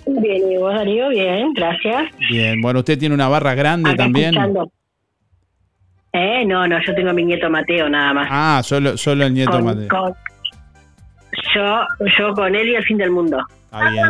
[0.07, 1.09] Bien, ¿y vos, Darío?
[1.09, 2.05] Bien, gracias.
[2.31, 4.29] Bien, bueno, usted tiene una barra grande Acá también.
[4.35, 4.71] escuchando.
[6.13, 8.29] Eh, no, no, yo tengo a mi nieto Mateo nada más.
[8.31, 9.89] Ah, solo, solo el nieto Con- Mateo.
[9.89, 10.15] con-
[11.55, 11.81] yo,
[12.19, 13.39] yo con él y el fin del mundo.
[13.65, 14.05] Está bien.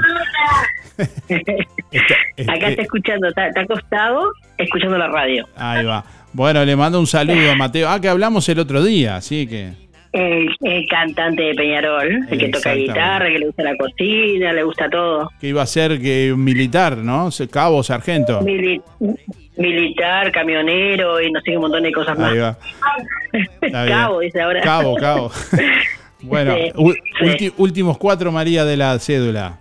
[2.50, 5.48] Acá está escuchando, está, está acostado escuchando la radio.
[5.56, 6.04] Ahí va.
[6.34, 7.88] Bueno, le mando un saludo a Mateo.
[7.88, 9.81] Ah, que hablamos el otro día, así que.
[10.12, 14.62] El, el cantante de Peñarol, el que toca guitarra, que le gusta la cocina, le
[14.62, 15.30] gusta todo.
[15.40, 17.30] Que iba a ser que un militar, ¿no?
[17.50, 18.40] Cabo, sargento.
[18.42, 18.82] Mili-
[19.56, 22.34] militar, camionero y no sé qué un montón de cosas más.
[22.38, 22.56] Va.
[23.88, 24.60] Cabo, dice ahora.
[24.60, 25.30] Cabo, cabo.
[26.24, 26.54] Bueno,
[27.36, 29.58] Sí, últimos cuatro, María, de la cédula.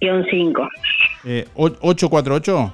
[0.00, 0.68] 848-5.
[1.24, 2.72] Eh, o- ¿848?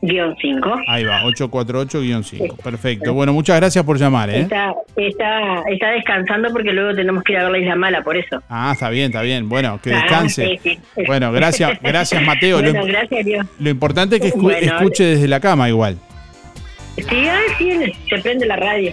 [0.00, 0.76] Guión 5.
[0.86, 2.56] Ahí va, 848-5.
[2.62, 3.12] Perfecto.
[3.14, 4.40] Bueno, muchas gracias por llamar, ¿eh?
[4.42, 8.16] Está, está, está descansando porque luego tenemos que ir a ver la Isla Mala, por
[8.16, 8.40] eso.
[8.48, 9.48] Ah, está bien, está bien.
[9.48, 10.58] Bueno, que Ah, descanse.
[10.62, 11.02] sí, sí.
[11.06, 12.62] Bueno, gracias, gracias Mateo.
[12.62, 13.46] Lo, Bueno, gracias, Dios.
[13.58, 15.98] lo importante es que escu- Bueno, escuche desde la cama igual.
[16.96, 18.92] Sí, ah, sí, se prende la radio.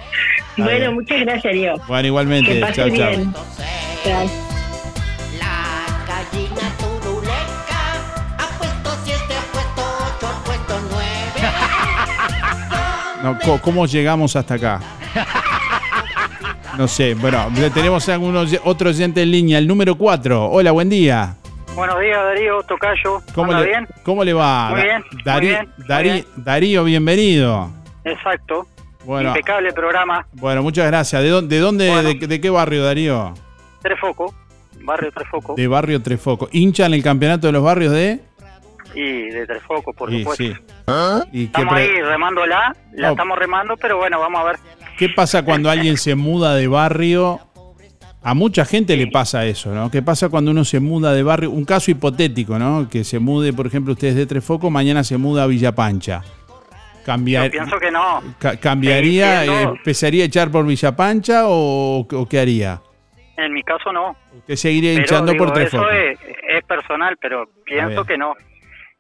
[0.58, 0.94] bueno, bien.
[0.96, 1.80] muchas gracias, Dios.
[1.88, 2.54] Bueno, igualmente.
[2.54, 3.10] Que pase Chao, chao.
[3.10, 3.34] bien.
[4.04, 4.26] Chao.
[4.26, 4.55] Gallina
[13.26, 14.80] No, ¿Cómo llegamos hasta acá?
[16.78, 20.46] No sé, bueno, tenemos algunos otro oyente en línea, el número 4.
[20.52, 21.36] Hola, buen día.
[21.74, 23.24] Buenos días, Darío Tocayo.
[23.34, 23.88] ¿Cómo ¿Anda le, bien?
[24.04, 24.70] ¿Cómo le va?
[24.70, 26.26] Muy bien, Darí- muy bien, muy Darí- bien.
[26.36, 27.70] Darío, bienvenido.
[28.04, 28.68] Exacto.
[29.06, 29.30] Bueno.
[29.30, 30.28] Impecable programa.
[30.34, 31.24] Bueno, muchas gracias.
[31.24, 31.86] ¿De dónde, de, dónde
[32.20, 33.34] de, de qué barrio, Darío?
[33.82, 34.36] Tres Foco,
[34.84, 35.56] barrio Tres Foco.
[35.56, 36.48] De Barrio Trefoco.
[36.52, 38.20] ¿Hincha en el campeonato de los barrios de...?
[38.96, 40.44] Y de Tres Foco, por Y supuesto.
[40.44, 40.54] sí.
[41.32, 43.12] ¿Y qué, Estamos ahí remándola, la Oh.
[43.12, 44.56] estamos remando, pero bueno, vamos a ver.
[44.98, 47.40] qué pasa cuando alguien se muda de barrio?
[48.24, 49.92] A mucha gente le pasa eso, ¿no?
[49.92, 51.52] ¿Qué pasa cuando uno se muda de barrio?
[51.52, 52.90] Un caso hipotético, ¿no?
[52.90, 56.24] Que se mude, por ejemplo, ustedes de Trefoco, mañana se muda a Villapancha.
[57.06, 58.24] Cambiar, Yo pienso que no.
[58.40, 62.82] ca- ¿Cambiaría, Sí, eh, empezaría a echar por Villapancha o, o qué haría?
[63.38, 64.16] En mi caso no.
[64.40, 65.84] ¿Usted seguiría Pero, hinchando digo, por Trefoco?
[65.88, 66.20] Eso es,
[66.50, 68.34] es personal, pero pienso que no.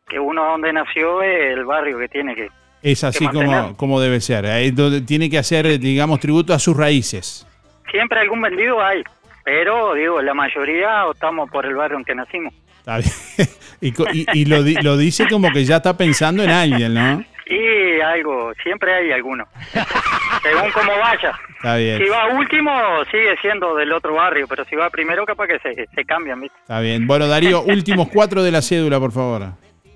[0.07, 2.49] Que uno donde nació es el barrio que tiene que...
[2.83, 4.45] Es así que como, como debe ser.
[4.45, 7.47] Ahí es donde tiene que hacer, digamos, tributo a sus raíces.
[7.89, 9.01] Siempre algún vendido hay,
[9.43, 12.53] pero digo, la mayoría optamos por el barrio en que nacimos.
[12.79, 13.11] Está bien.
[13.81, 17.23] Y, y- y lo, lo dice como que ya está pensando en alguien, ¿no?
[17.45, 19.45] Y algo, siempre hay alguno.
[20.41, 21.33] Según cómo vaya.
[21.57, 21.99] Está bien.
[22.01, 22.71] Si va último,
[23.11, 26.57] sigue siendo del otro barrio, pero si va primero, capaz que se, se cambian, ¿viste?
[26.61, 27.05] Está bien.
[27.05, 29.49] Bueno, Darío, últimos cuatro de la cédula, por favor.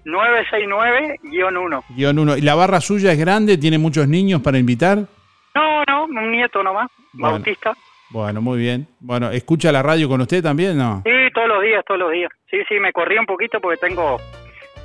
[0.06, 1.84] 969-1.
[1.90, 2.38] Guión uno.
[2.38, 3.58] ¿Y la barra suya es grande?
[3.58, 5.00] ¿Tiene muchos niños para invitar?
[5.56, 7.36] No, no, un nieto nomás, Bueno.
[7.36, 7.74] Bautista.
[8.12, 8.88] Bueno, muy bien.
[9.00, 11.04] Bueno, ¿escucha la radio con usted también, no?
[11.06, 12.32] Sí, todos los días, todos los días.
[12.50, 14.18] Sí, sí, me corrí un poquito porque tengo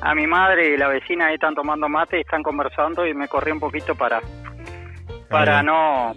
[0.02, 3.28] a mi madre y la vecina ahí están tomando mate y están conversando y me
[3.28, 4.20] corrí un poquito para
[5.30, 6.14] para no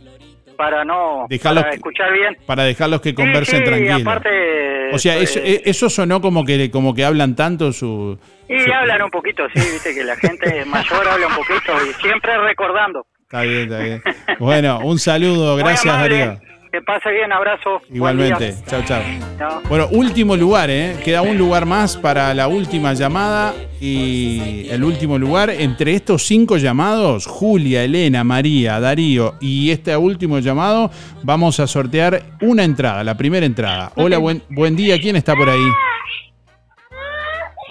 [0.57, 2.37] para no Dejarlos para que- escuchar bien.
[2.45, 4.01] Para dejarlos que conversen sí, tranquilos.
[4.01, 8.19] aparte, o sea, eso, eh, eso sonó como que, como que hablan tanto su...
[8.49, 12.37] Y hablan un poquito, sí, viste que la gente mayor habla un poquito y siempre
[12.39, 13.05] recordando.
[13.21, 14.01] Está bien, está bien.
[14.39, 16.39] Bueno, un saludo, gracias Darío.
[16.71, 17.81] Que pase bien, abrazo.
[17.89, 19.01] Igualmente, chao, chao.
[19.69, 20.97] Bueno, último lugar, ¿eh?
[21.03, 25.49] Queda un lugar más para la última llamada y el último lugar.
[25.49, 30.91] Entre estos cinco llamados, Julia, Elena, María, Darío y este último llamado,
[31.23, 33.91] vamos a sortear una entrada, la primera entrada.
[33.95, 35.67] Hola, buen, buen día, ¿quién está por ahí?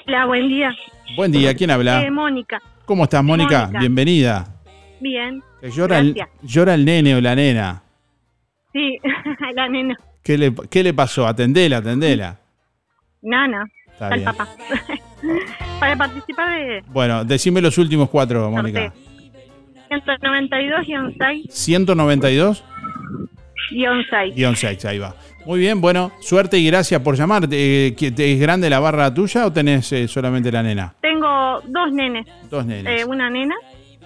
[0.07, 0.75] Hola, buen día.
[1.17, 2.03] Buen día, ¿quién habla?
[2.03, 2.63] Eh, Mónica.
[2.87, 3.63] ¿Cómo estás, Mónica?
[3.63, 3.79] Mónica.
[3.79, 4.47] Bienvenida.
[5.01, 5.43] Bien.
[5.63, 7.83] Llora, el, llora el nene o la nena.
[8.77, 8.99] Sí,
[9.55, 9.97] la nena.
[10.23, 11.27] ¿Qué le, qué le pasó?
[11.27, 12.39] Atendela, atendela.
[13.23, 13.65] Nana.
[13.91, 14.25] Está al bien.
[14.27, 14.49] papá.
[15.81, 18.93] Para participar de Bueno, decime los últimos cuatro, Mónica.
[19.91, 22.65] 192-6 192
[24.11, 24.35] 6.
[24.35, 25.15] guion 6, ahí va.
[25.47, 27.49] Muy bien, bueno, suerte y gracias por llamar.
[27.51, 30.95] Eh, ¿que- te- ¿Es grande la barra tuya o tenés eh, solamente la nena?
[31.01, 32.27] Tengo dos nenes.
[32.51, 33.01] Dos nenes.
[33.01, 33.55] Eh, una nena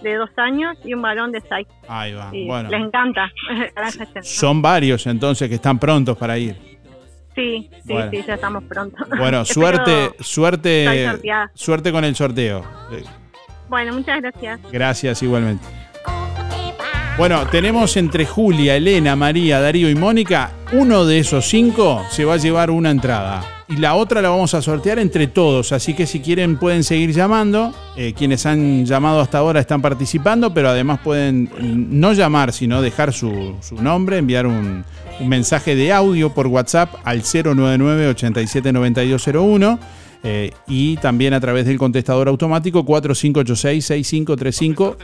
[0.02, 1.66] de dos años y un varón de seis.
[1.88, 2.30] Ahí va.
[2.30, 3.30] Bueno, Les encanta.
[4.22, 6.56] Son varios entonces que están prontos para ir.
[7.34, 8.10] Sí, sí, Bueno.
[8.10, 8.96] sí, ya estamos pronto.
[9.16, 11.06] Bueno, suerte, suerte,
[11.54, 12.64] suerte con el sorteo.
[13.68, 14.60] Bueno, muchas gracias.
[14.72, 15.64] Gracias igualmente.
[17.16, 20.52] Bueno, tenemos entre Julia, Elena, María, Darío y Mónica.
[20.72, 23.59] Uno de esos cinco se va a llevar una entrada.
[23.70, 25.70] Y la otra la vamos a sortear entre todos.
[25.72, 27.72] Así que si quieren pueden seguir llamando.
[27.96, 31.48] Eh, quienes han llamado hasta ahora están participando, pero además pueden
[31.90, 34.84] no llamar, sino dejar su, su nombre, enviar un,
[35.20, 39.78] un mensaje de audio por WhatsApp al 099-879201.
[40.22, 44.96] eh, y también a través del contestador automático 4586-6535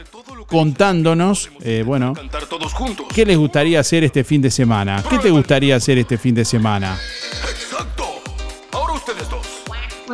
[0.47, 2.13] contándonos, eh, bueno,
[3.13, 5.03] ¿qué les gustaría hacer este fin de semana?
[5.09, 6.97] ¿Qué te gustaría hacer este fin de semana?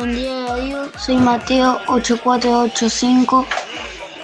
[0.04, 3.46] Buen día Darío, soy Mateo 8485.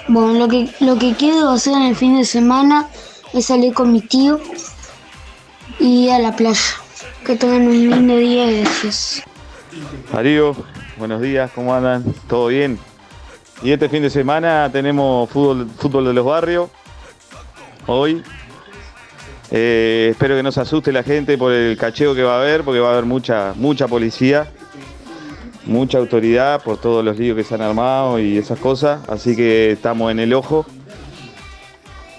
[0.08, 2.86] Bueno, lo que, lo que quiero hacer en el fin de semana
[3.32, 4.38] es salir con mi tío
[5.78, 6.60] y a la playa.
[7.24, 9.22] Que tengan un lindo día y gracias.
[10.12, 10.54] Darío,
[10.98, 12.04] buenos días, ¿cómo andan?
[12.28, 12.78] ¿Todo bien?
[13.62, 16.68] Y este fin de semana tenemos fútbol, fútbol de los barrios.
[17.86, 18.22] Hoy.
[19.50, 22.64] Eh, espero que no se asuste la gente por el cacheo que va a haber,
[22.64, 24.52] porque va a haber mucha, mucha policía,
[25.66, 29.00] mucha autoridad por todos los líos que se han armado y esas cosas.
[29.08, 30.66] Así que estamos en el ojo,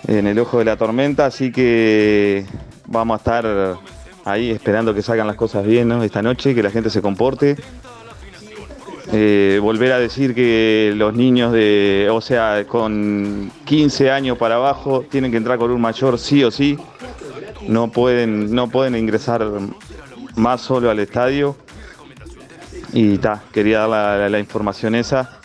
[0.08, 2.46] en el ojo de la tormenta, así que
[2.88, 3.80] vamos a estar
[4.26, 6.04] ahí esperando que salgan las cosas bien ¿no?
[6.04, 7.56] esta noche, que la gente se comporte.
[9.14, 15.04] Eh, volver a decir que los niños de, o sea, con 15 años para abajo
[15.10, 16.78] tienen que entrar con un mayor sí o sí.
[17.68, 19.46] No pueden, no pueden ingresar
[20.36, 21.58] más solo al estadio.
[22.94, 25.40] Y ta, quería dar la, información esa.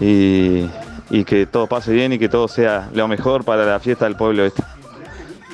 [0.00, 0.66] Y,
[1.10, 4.16] y que todo pase bien y que todo sea lo mejor para la fiesta del
[4.16, 4.62] pueblo este.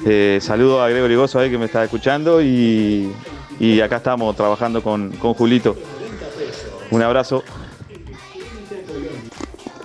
[0.07, 3.13] Eh, saludo a Gregory Gozo ahí que me está escuchando y,
[3.59, 5.77] y acá estamos trabajando con, con Julito.
[6.91, 7.43] Un abrazo.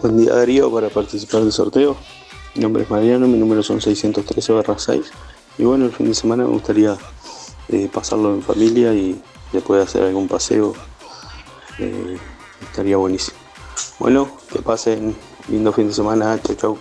[0.02, 1.98] Buen día Darío para participar del sorteo.
[2.56, 5.04] Mi nombre es Mariano, mi número son 613-6.
[5.58, 6.96] Y bueno, el fin de semana me gustaría
[7.70, 9.20] eh, pasarlo en familia y
[9.52, 10.74] después hacer algún paseo.
[12.62, 13.38] Estaría buenísimo.
[14.00, 15.16] Bueno, que pasen
[15.50, 16.40] lindo fin de semana.
[16.42, 16.78] Chau, chau.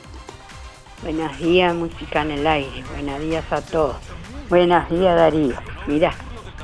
[1.02, 2.84] Buenos días, música en el aire.
[2.92, 3.96] Buenos días a todos.
[4.48, 5.56] Buenos días, Darío.
[5.86, 6.12] Mira,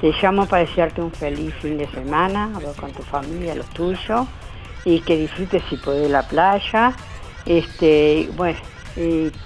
[0.00, 4.26] te llamo para desearte un feliz fin de semana, con tu familia, los tuyos,
[4.84, 6.94] y que disfrutes si podés la playa.
[7.46, 8.58] Este, bueno,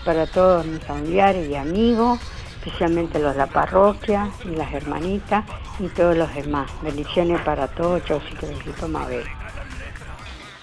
[0.04, 2.18] para todos mis familiares y amigos,
[2.64, 5.44] especialmente los de la parroquia y las hermanitas
[5.80, 6.70] y todos los demás.
[6.80, 9.24] Bendiciones para todos, chaucito del equipo Mabel.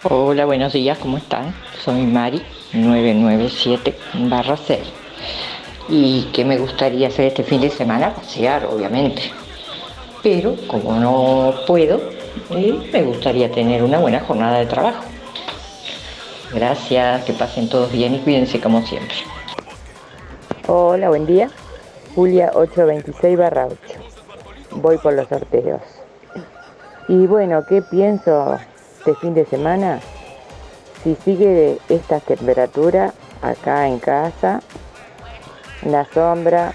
[0.03, 1.53] Hola, buenos días, ¿cómo están?
[1.83, 2.41] Soy Mari,
[2.71, 3.97] 997
[4.29, 4.79] barra 6.
[5.89, 8.13] ¿Y qué me gustaría hacer este fin de semana?
[8.13, 9.23] Pasear, obviamente.
[10.23, 11.99] Pero como no puedo,
[12.51, 15.03] eh, me gustaría tener una buena jornada de trabajo.
[16.53, 19.17] Gracias, que pasen todos bien y cuídense como siempre.
[20.65, 21.49] Hola, buen día.
[22.15, 23.77] Julia 826 barra 8.
[24.71, 25.81] Voy por los sorteos.
[27.07, 28.59] Y bueno, ¿qué pienso
[28.97, 29.99] este fin de semana?
[31.03, 34.61] Si sigue esta temperatura acá en casa,
[35.81, 36.73] en la sombra,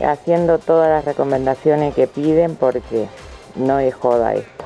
[0.00, 3.06] haciendo todas las recomendaciones que piden porque
[3.54, 4.64] no es joda esto.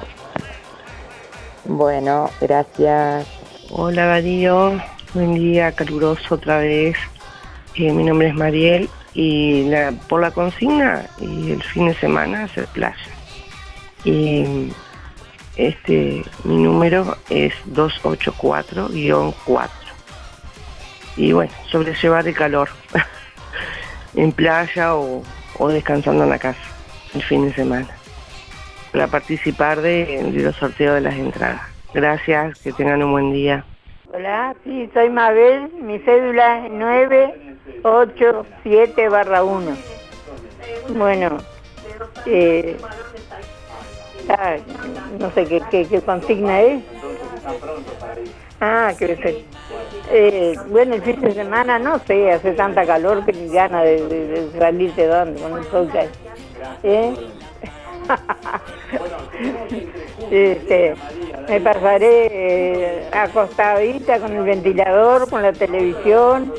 [1.64, 3.26] Bueno, gracias.
[3.70, 4.80] Hola Darío,
[5.12, 6.97] buen día, caluroso otra vez.
[7.76, 12.44] Eh, mi nombre es Mariel y la- por la consigna y el fin de semana
[12.44, 12.96] hacer playa.
[14.04, 14.72] Y
[15.56, 19.68] este mi número es 284-4.
[21.16, 22.68] Y bueno, sobrellevar el calor
[24.14, 25.22] en playa o,
[25.58, 26.58] o descansando en la casa
[27.14, 27.88] el fin de semana
[28.92, 31.62] para participar de, de los sorteos de las entradas.
[31.94, 33.64] Gracias, que tengan un buen día.
[34.14, 39.76] Hola, sí, soy Mabel, mi cédula es 987 barra 1.
[40.90, 41.38] Bueno,
[42.26, 42.76] eh,
[44.28, 44.56] ah,
[45.18, 46.82] no sé qué, consigna es.
[48.60, 49.44] Ah, que se-
[50.12, 54.06] eh, bueno, el fin de semana, no sé, hace tanta calor que ni gana de,
[54.06, 55.90] de, de salir de donde con el sol.
[56.84, 57.12] ¿Eh?
[60.30, 60.94] Este,
[61.48, 66.52] me pasaré eh, acostadita con el ventilador, con la televisión.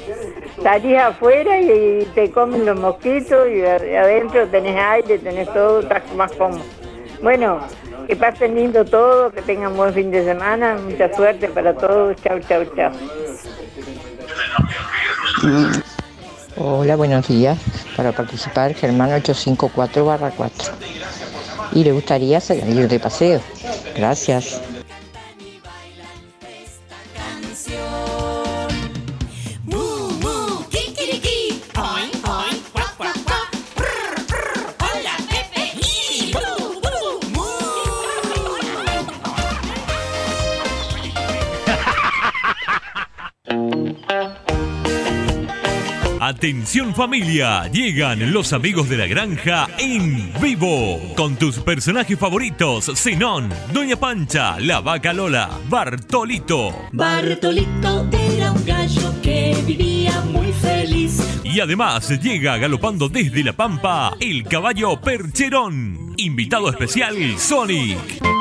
[0.61, 6.31] Salís afuera y, te comen los mosquitos y adentro tenés aire, tenés todo, estás más
[6.33, 6.61] cómodo.
[7.21, 7.59] Bueno,
[8.07, 12.15] que pasen lindo todo, que tengan buen fin de semana, mucha suerte para todos.
[12.21, 12.91] Chau, chau, chau.
[16.57, 17.57] Hola, buenos días.
[17.97, 20.73] Para participar, Germán 854 barra 4.
[21.75, 23.41] Y le gustaría salir de paseo.
[23.95, 24.61] Gracias.
[46.45, 53.49] Atención familia, llegan los amigos de la granja en vivo con tus personajes favoritos, Zenón,
[53.73, 56.87] Doña Pancha, la vaca Lola, Bartolito.
[56.91, 61.19] Bartolito era un gallo que vivía muy feliz.
[61.43, 66.13] Y además llega galopando desde la pampa el caballo Percherón.
[66.17, 68.34] Invitado especial, Sonic.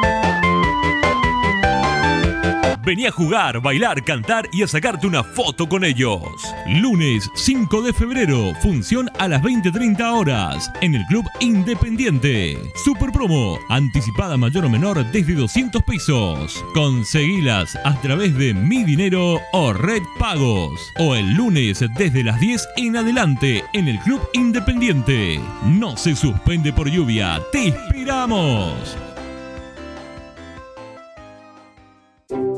[2.84, 6.20] Vení a jugar, bailar, cantar y a sacarte una foto con ellos.
[6.66, 12.58] Lunes 5 de febrero, función a las 20.30 horas en el Club Independiente.
[12.84, 16.62] Super promo, anticipada mayor o menor desde 200 pesos.
[16.74, 20.92] Conseguilas a través de Mi Dinero o Red Pagos.
[20.98, 25.40] O el lunes desde las 10 en adelante en el Club Independiente.
[25.64, 29.03] No se suspende por lluvia, te esperamos.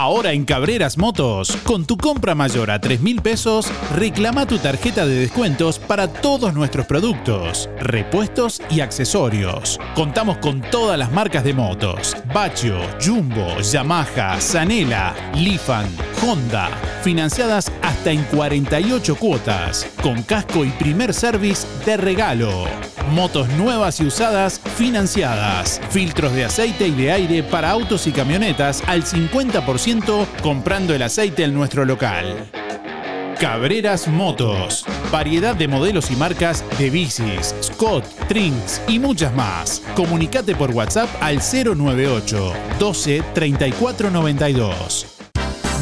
[0.00, 5.04] Ahora en Cabreras Motos, con tu compra mayor a 3 mil pesos, reclama tu tarjeta
[5.04, 9.78] de descuentos para todos nuestros productos, repuestos y accesorios.
[9.94, 15.84] Contamos con todas las marcas de motos: Bachio, Jumbo, Yamaha, Zanela, Lifan,
[16.22, 16.70] Honda,
[17.02, 22.66] financiadas hasta en 48 cuotas, con casco y primer service de regalo.
[23.10, 25.80] Motos nuevas y usadas financiadas.
[25.90, 31.42] Filtros de aceite y de aire para autos y camionetas al 50% comprando el aceite
[31.42, 32.48] en nuestro local.
[33.40, 34.84] Cabreras Motos.
[35.10, 39.82] Variedad de modelos y marcas de bicis, Scott, Trinks y muchas más.
[39.96, 45.19] Comunicate por WhatsApp al 098 12 34 92.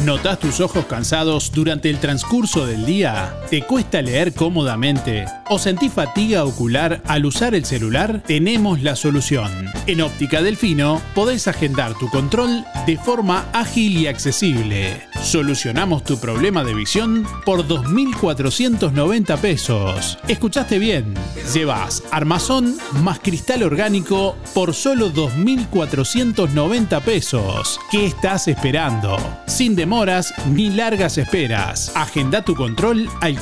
[0.05, 3.35] ¿Notas tus ojos cansados durante el transcurso del día?
[3.49, 5.25] ¿Te cuesta leer cómodamente?
[5.51, 8.21] ¿O sentís fatiga ocular al usar el celular?
[8.27, 9.49] Tenemos la solución.
[9.87, 15.01] En Óptica Delfino podés agendar tu control de forma ágil y accesible.
[15.23, 20.19] Solucionamos tu problema de visión por 2.490 pesos.
[20.27, 21.15] ¿Escuchaste bien?
[21.51, 27.79] Llevas armazón más cristal orgánico por solo 2.490 pesos.
[27.89, 29.17] ¿Qué estás esperando?
[29.47, 31.91] Sin demoras ni largas esperas.
[31.95, 33.35] Agenda tu control al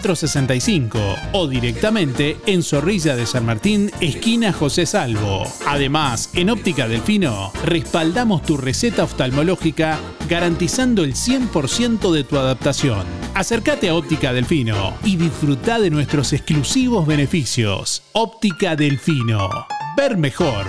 [0.00, 5.44] 4586-6465 o directamente en Zorrilla de San Martín, esquina José Salvo.
[5.66, 13.04] Además, en Óptica Delfino, respaldamos tu receta oftalmológica garantizando el 100% de tu adaptación.
[13.34, 18.02] Acércate a Óptica Delfino y disfruta de nuestros exclusivos beneficios.
[18.12, 19.66] Óptica Delfino.
[19.96, 20.66] Ver mejor.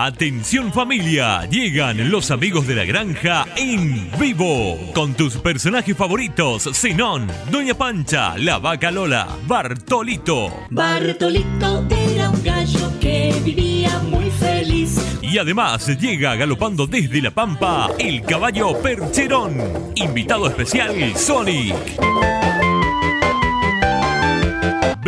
[0.00, 7.26] Atención familia, llegan los amigos de la granja en vivo con tus personajes favoritos, Zenón,
[7.50, 10.52] Doña Pancha, la vaca Lola, Bartolito.
[10.70, 15.18] Bartolito era un gallo que vivía muy feliz.
[15.20, 19.56] Y además llega galopando desde la pampa el caballo Percherón.
[19.96, 21.74] Invitado especial Sonic.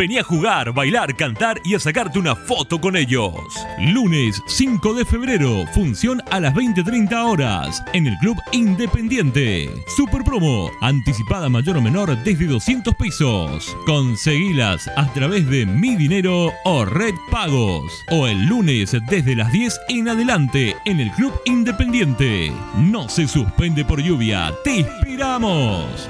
[0.01, 3.35] Vení a jugar, bailar, cantar y a sacarte una foto con ellos.
[3.77, 9.69] Lunes 5 de febrero, función a las 20.30 horas en el Club Independiente.
[9.95, 13.77] Super promo, anticipada mayor o menor desde 200 pesos.
[13.85, 17.93] Conseguilas a través de Mi Dinero o Red Pagos.
[18.09, 22.51] O el lunes desde las 10 en adelante en el Club Independiente.
[22.75, 26.09] No se suspende por lluvia, te esperamos.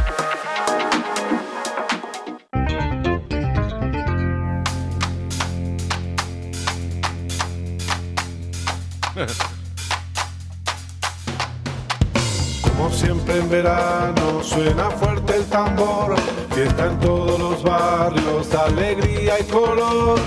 [12.63, 16.15] Como siempre en verano suena fuerte el tambor,
[16.55, 20.19] fiesta en todos los barrios, alegría y color.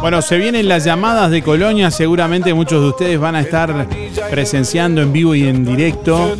[0.00, 1.90] Bueno, se vienen las llamadas de Colonia.
[1.90, 3.86] Seguramente muchos de ustedes van a estar
[4.30, 6.36] presenciando en vivo y en directo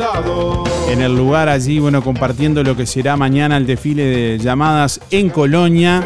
[0.89, 5.29] en el lugar allí, bueno, compartiendo lo que será mañana el desfile de llamadas en
[5.29, 6.03] Colonia.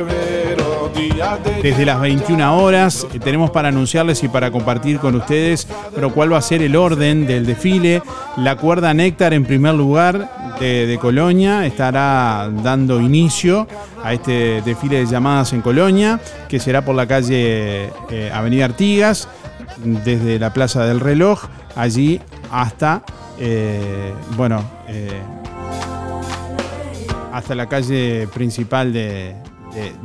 [1.63, 6.33] Desde las 21 horas eh, tenemos para anunciarles y para compartir con ustedes, pero cuál
[6.33, 8.03] va a ser el orden del desfile.
[8.37, 13.67] La cuerda Néctar en primer lugar de, Colonia estará dando inicio
[14.03, 19.29] a este desfile de llamadas en Colonia, que será por la calle eh, Avenida Artigas,
[19.79, 22.21] desde la Plaza del Reloj, allí
[22.51, 23.03] hasta,
[23.39, 24.63] eh, bueno,
[27.33, 29.35] hasta la calle principal de,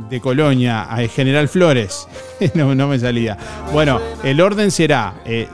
[0.08, 2.06] de- Colonia, a General Flores.
[2.54, 3.36] no, no me salía.
[3.72, 5.48] Bueno, el orden será eh,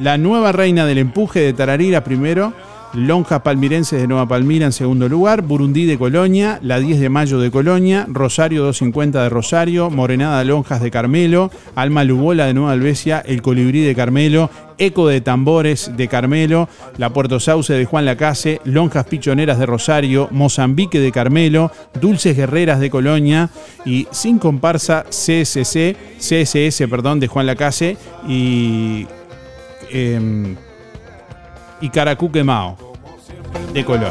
[0.00, 2.52] la nueva reina del empuje de Tararira primero,
[2.92, 7.38] Lonjas Palmirenses de Nueva Palmira en segundo lugar, Burundí de Colonia, la 10 de mayo
[7.38, 13.20] de Colonia, Rosario 250 de Rosario, Morenada Lonjas de Carmelo, Alma Lubola de Nueva Albesia,
[13.20, 16.68] El Colibrí de Carmelo, Eco de Tambores de Carmelo,
[16.98, 21.70] La Puerto Sauce de Juan Lacase, Lonjas Pichoneras de Rosario, Mozambique de Carmelo,
[22.00, 23.50] Dulces Guerreras de Colonia
[23.84, 29.06] y sin comparsa CSC, CSS, perdón, de Juan Lacase y,
[29.92, 30.56] em,
[31.80, 32.76] y Caracú Quemao
[33.72, 34.10] de Colonia.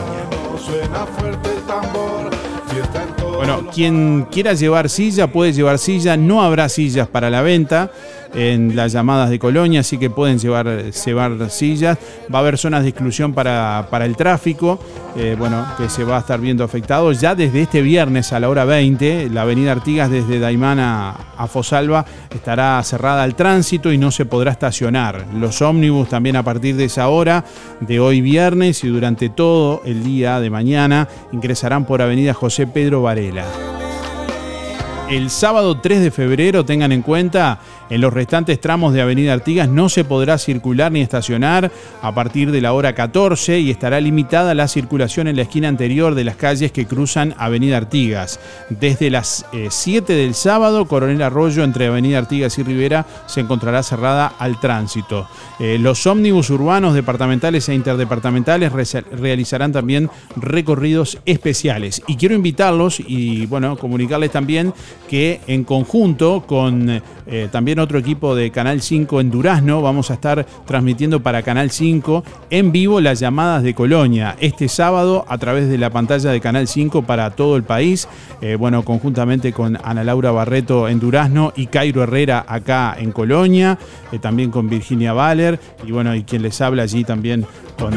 [3.35, 6.17] Bueno, quien quiera llevar silla puede llevar silla.
[6.17, 7.91] No habrá sillas para la venta
[8.33, 11.97] en las llamadas de Colonia, así que pueden llevar, llevar sillas.
[12.33, 14.79] Va a haber zonas de exclusión para, para el tráfico,
[15.15, 17.11] eh, bueno, que se va a estar viendo afectado.
[17.11, 21.47] Ya desde este viernes a la hora 20, la avenida Artigas desde Daimán a, a
[21.47, 25.25] Fosalva estará cerrada al tránsito y no se podrá estacionar.
[25.33, 27.45] Los ómnibus también a partir de esa hora,
[27.79, 33.01] de hoy viernes y durante todo el día de mañana, ingresarán por avenida José Pedro
[33.01, 33.45] Varela.
[35.09, 37.59] El sábado 3 de febrero, tengan en cuenta,
[37.89, 41.71] en los restantes tramos de Avenida Artigas no se podrá circular ni estacionar
[42.01, 46.15] a partir de la hora 14 y estará limitada la circulación en la esquina anterior
[46.15, 48.39] de las calles que cruzan Avenida Artigas.
[48.69, 53.81] Desde las eh, 7 del sábado, Coronel Arroyo entre Avenida Artigas y Rivera se encontrará
[53.81, 55.27] cerrada al tránsito.
[55.59, 58.71] Eh, los ómnibus urbanos, departamentales e interdepartamentales
[59.11, 62.01] realizarán también recorridos especiales.
[62.07, 64.73] Y quiero invitarlos y bueno, comunicarles también
[65.09, 70.15] que en conjunto con eh, también otro equipo de Canal 5 en Durazno vamos a
[70.15, 75.69] estar transmitiendo para Canal 5 en vivo las llamadas de Colonia este sábado a través
[75.69, 78.07] de la pantalla de Canal 5 para todo el país.
[78.41, 83.77] Eh, bueno, conjuntamente con Ana Laura Barreto en Durazno y Cairo Herrera acá en Colonia,
[84.11, 87.45] eh, también con Virginia Valer y bueno, y quien les habla allí también
[87.77, 87.93] con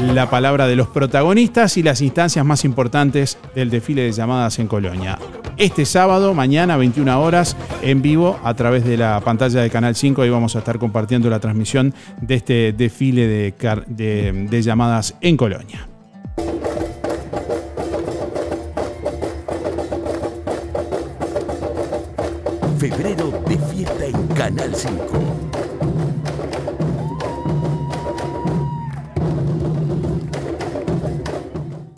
[0.00, 4.68] la palabra de los protagonistas y las instancias más importantes del desfile de llamadas en
[4.68, 5.18] Colonia.
[5.56, 10.22] Este sábado, mañana, 21 horas, en vivo a través de la pantalla de Canal 5,
[10.22, 15.88] ahí vamos a estar compartiendo la transmisión de este desfile de, de llamadas en Colonia.
[22.78, 25.37] Febrero de fiesta en Canal 5.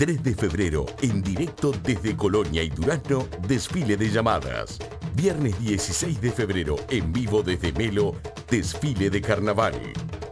[0.01, 4.79] ...3 de febrero, en directo desde Colonia y Durazno, desfile de llamadas.
[5.15, 8.15] Viernes 16 de febrero, en vivo desde Melo,
[8.51, 9.75] desfile de carnaval.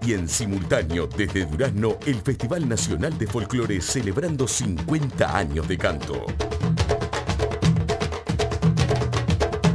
[0.00, 6.24] Y en simultáneo desde Durazno, el Festival Nacional de Folclore celebrando 50 años de canto.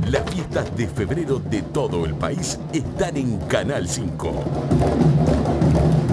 [0.08, 6.13] Las fiestas de febrero de todo el país están en Canal 5.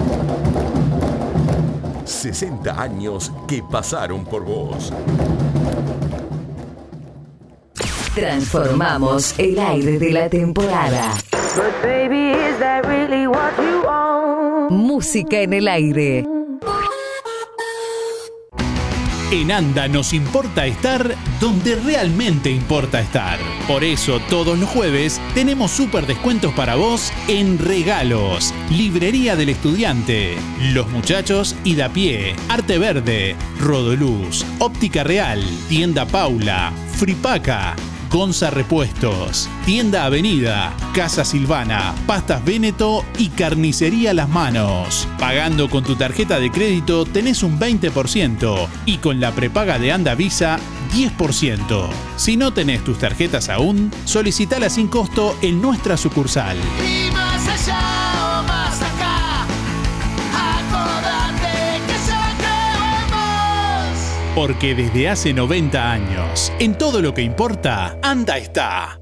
[2.11, 4.93] 60 años que pasaron por vos.
[8.13, 11.13] Transformamos el aire de la temporada.
[14.69, 16.30] Música en el aire.
[19.31, 23.39] En ANDA nos importa estar donde realmente importa estar.
[23.65, 28.53] Por eso todos los jueves tenemos súper descuentos para vos en regalos.
[28.69, 30.35] Librería del Estudiante,
[30.73, 37.77] Los Muchachos y Da Pie, Arte Verde, Rodoluz, Óptica Real, Tienda Paula, Fripaca,
[38.11, 45.07] Gonza Repuestos, Tienda Avenida, Casa Silvana, Pastas Véneto y Carnicería Las Manos.
[45.17, 50.13] Pagando con tu tarjeta de crédito tenés un 20% y con la prepaga de Anda
[50.15, 50.59] Visa
[50.93, 51.89] 10%.
[52.17, 56.57] Si no tenés tus tarjetas aún, solicitala sin costo en nuestra sucursal.
[64.35, 69.00] Porque desde hace 90 años, en todo lo que importa, Anda está.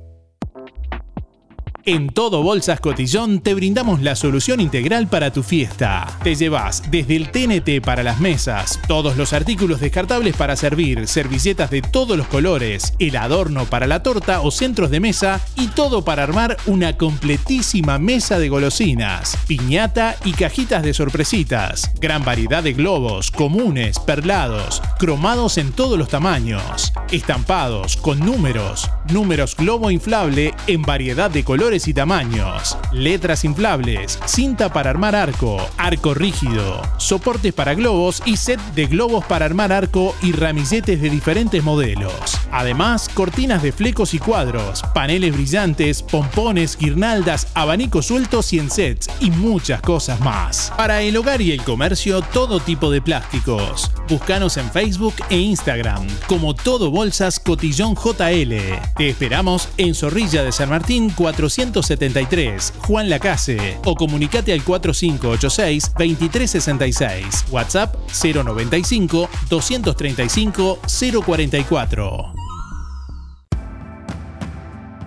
[1.85, 6.07] En Todo Bolsas Cotillón te brindamos la solución integral para tu fiesta.
[6.23, 11.71] Te llevas desde el TNT para las mesas, todos los artículos descartables para servir, servilletas
[11.71, 16.03] de todos los colores, el adorno para la torta o centros de mesa y todo
[16.03, 21.91] para armar una completísima mesa de golosinas, piñata y cajitas de sorpresitas.
[22.01, 29.55] Gran variedad de globos, comunes, perlados, cromados en todos los tamaños, estampados con números, números
[29.55, 36.13] globo inflable en variedad de colores y tamaños, letras inflables, cinta para armar arco, arco
[36.13, 41.63] rígido, soportes para globos y set de globos para armar arco y ramilletes de diferentes
[41.63, 42.39] modelos.
[42.51, 49.09] Además, cortinas de flecos y cuadros, paneles brillantes, pompones, guirnaldas, abanicos sueltos y en sets
[49.19, 50.71] y muchas cosas más.
[50.77, 53.91] Para el hogar y el comercio, todo tipo de plásticos.
[54.07, 58.53] Búscanos en Facebook e Instagram como Todo Bolsas Cotillón JL.
[58.99, 67.49] Te esperamos en Zorrilla de San Martín 473, Juan Lacase o comunicate al 4586-2366.
[67.49, 70.79] WhatsApp 095 235
[71.25, 72.33] 044.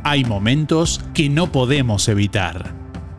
[0.05, 2.73] Hay momentos que no podemos evitar,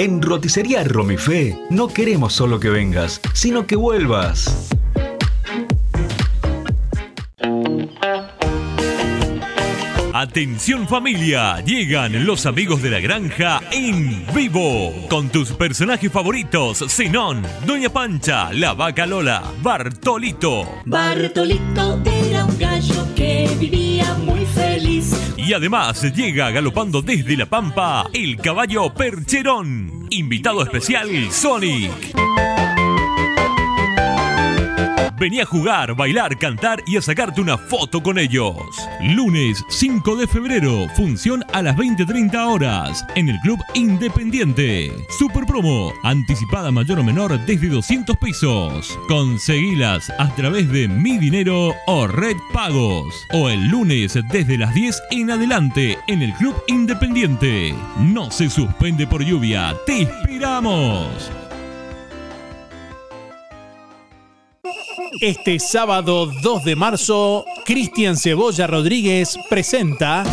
[0.00, 4.68] En Roticería Romifé no queremos solo que vengas, sino que vuelvas.
[10.14, 17.42] Atención familia, llegan los amigos de la granja en vivo con tus personajes favoritos, Zenón,
[17.66, 20.80] Doña Pancha, la vaca Lola, Bartolito.
[20.86, 24.16] Bartolito era un gallo que vivía.
[25.48, 30.06] Y además llega galopando desde la pampa el caballo Percherón.
[30.10, 32.57] Invitado especial Sonic.
[35.18, 38.56] Vení a jugar, bailar, cantar y a sacarte una foto con ellos.
[39.00, 44.92] Lunes 5 de febrero, función a las 20.30 horas en el Club Independiente.
[45.18, 48.98] Super promo, anticipada mayor o menor desde 200 pesos.
[49.08, 53.26] Conseguilas a través de Mi Dinero o Red Pagos.
[53.32, 57.74] O el lunes desde las 10 en adelante en el Club Independiente.
[57.98, 61.47] No se suspende por lluvia, te esperamos.
[65.20, 70.24] Este sábado 2 de marzo, Cristian Cebolla Rodríguez presenta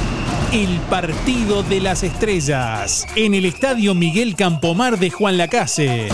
[0.51, 6.09] el Partido de las Estrellas en el Estadio Miguel Campomar de Juan Lacase.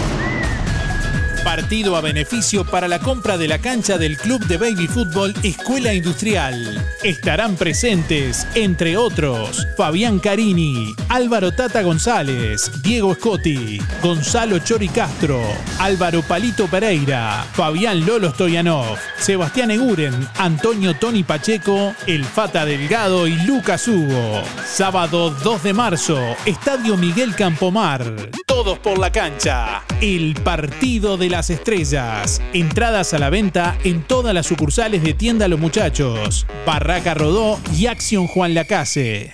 [1.44, 5.92] Partido a beneficio para la compra de la cancha del Club de Baby Fútbol Escuela
[5.92, 6.86] Industrial.
[7.04, 15.42] Estarán presentes, entre otros, Fabián Carini, Álvaro Tata González, Diego Scotti, Gonzalo Chori Castro,
[15.80, 23.36] Álvaro Palito Pereira, Fabián Lolo Stoyanov, Sebastián Eguren, Antonio Tony Pacheco, El Fata Delgado y
[23.48, 24.44] Lucas Hugo.
[24.66, 28.30] Sábado 2 de marzo, Estadio Miguel Campomar.
[28.46, 29.84] Todos por la cancha.
[30.02, 32.42] El Partido de las Estrellas.
[32.54, 36.46] Entradas a la venta en todas las sucursales de Tienda Los Muchachos.
[36.66, 39.34] Barraca Rodó y Acción Juan Lacase.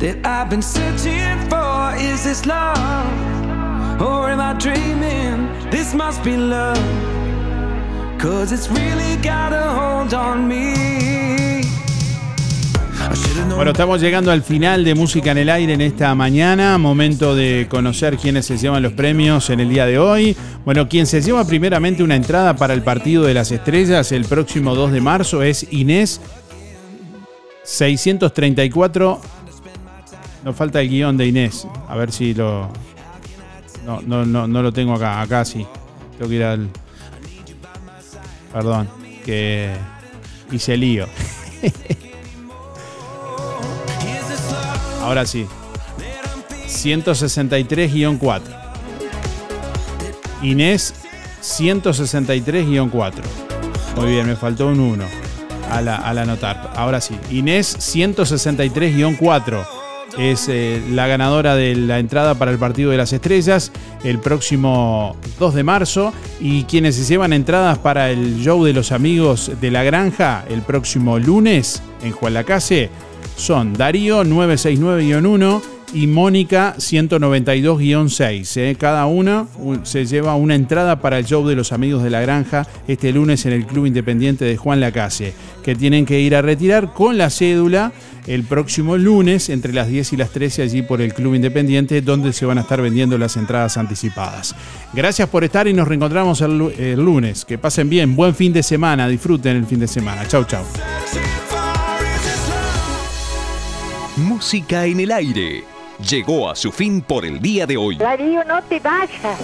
[0.00, 1.94] That I've been searching for?
[1.96, 2.76] Is this love?
[4.00, 5.48] Or am I dreaming?
[5.70, 6.78] This must be love.
[8.18, 10.72] Cause it's really got a hold on me.
[12.98, 16.14] I should've known Bueno, estamos llegando al final de Música en el Aire en esta
[16.14, 16.78] mañana.
[16.78, 20.34] Momento de conocer quiénes se llevan los premios en el día de hoy.
[20.64, 24.74] Bueno, quien se lleva primeramente una entrada para el Partido de las Estrellas el próximo
[24.74, 26.22] 2 de marzo es Inés
[27.64, 29.39] 634.
[30.44, 31.66] Nos falta el guion de Inés.
[31.88, 32.68] A ver si lo.
[33.84, 35.20] No, no, no, no lo tengo acá.
[35.20, 35.66] Acá sí.
[36.16, 36.68] Tengo que ir al.
[38.52, 38.88] Perdón.
[39.24, 39.74] Que
[40.50, 41.06] hice lío.
[45.02, 45.46] Ahora sí.
[46.66, 48.40] 163-4.
[50.42, 50.94] Inés
[51.42, 53.12] 163-4.
[53.96, 55.04] Muy bien, me faltó un 1
[55.70, 56.72] al, al anotar.
[56.76, 57.18] Ahora sí.
[57.30, 59.79] Inés 163-4
[60.18, 63.72] es eh, la ganadora de la entrada para el Partido de las Estrellas
[64.04, 66.12] el próximo 2 de marzo.
[66.40, 70.62] Y quienes se llevan entradas para el show de los amigos de la granja el
[70.62, 72.90] próximo lunes en Juan Lacase
[73.36, 78.56] son Darío 969-1 y Mónica 192-6.
[78.56, 78.76] ¿eh?
[78.78, 82.20] Cada una un- se lleva una entrada para el show de los amigos de la
[82.20, 85.32] granja este lunes en el Club Independiente de Juan Lacase,
[85.64, 87.92] que tienen que ir a retirar con la cédula
[88.26, 92.32] el próximo lunes entre las 10 y las 13 allí por el Club Independiente, donde
[92.32, 94.54] se van a estar vendiendo las entradas anticipadas.
[94.92, 97.44] Gracias por estar y nos reencontramos el, el lunes.
[97.44, 100.26] Que pasen bien, buen fin de semana, disfruten el fin de semana.
[100.28, 100.62] Chau, chau.
[104.16, 105.64] Música en el aire.
[106.08, 107.96] Llegó a su fin por el día de hoy.
[107.96, 109.38] Darío, no te vayas.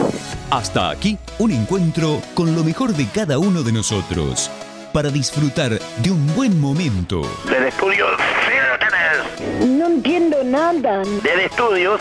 [0.50, 4.50] Hasta aquí un encuentro con lo mejor de cada uno de nosotros.
[4.92, 7.20] Para disfrutar de un buen momento.
[7.50, 9.68] Del estudio, sí lo tenés.
[9.68, 11.02] No entiendo nada.
[11.22, 12.00] Desde estudios,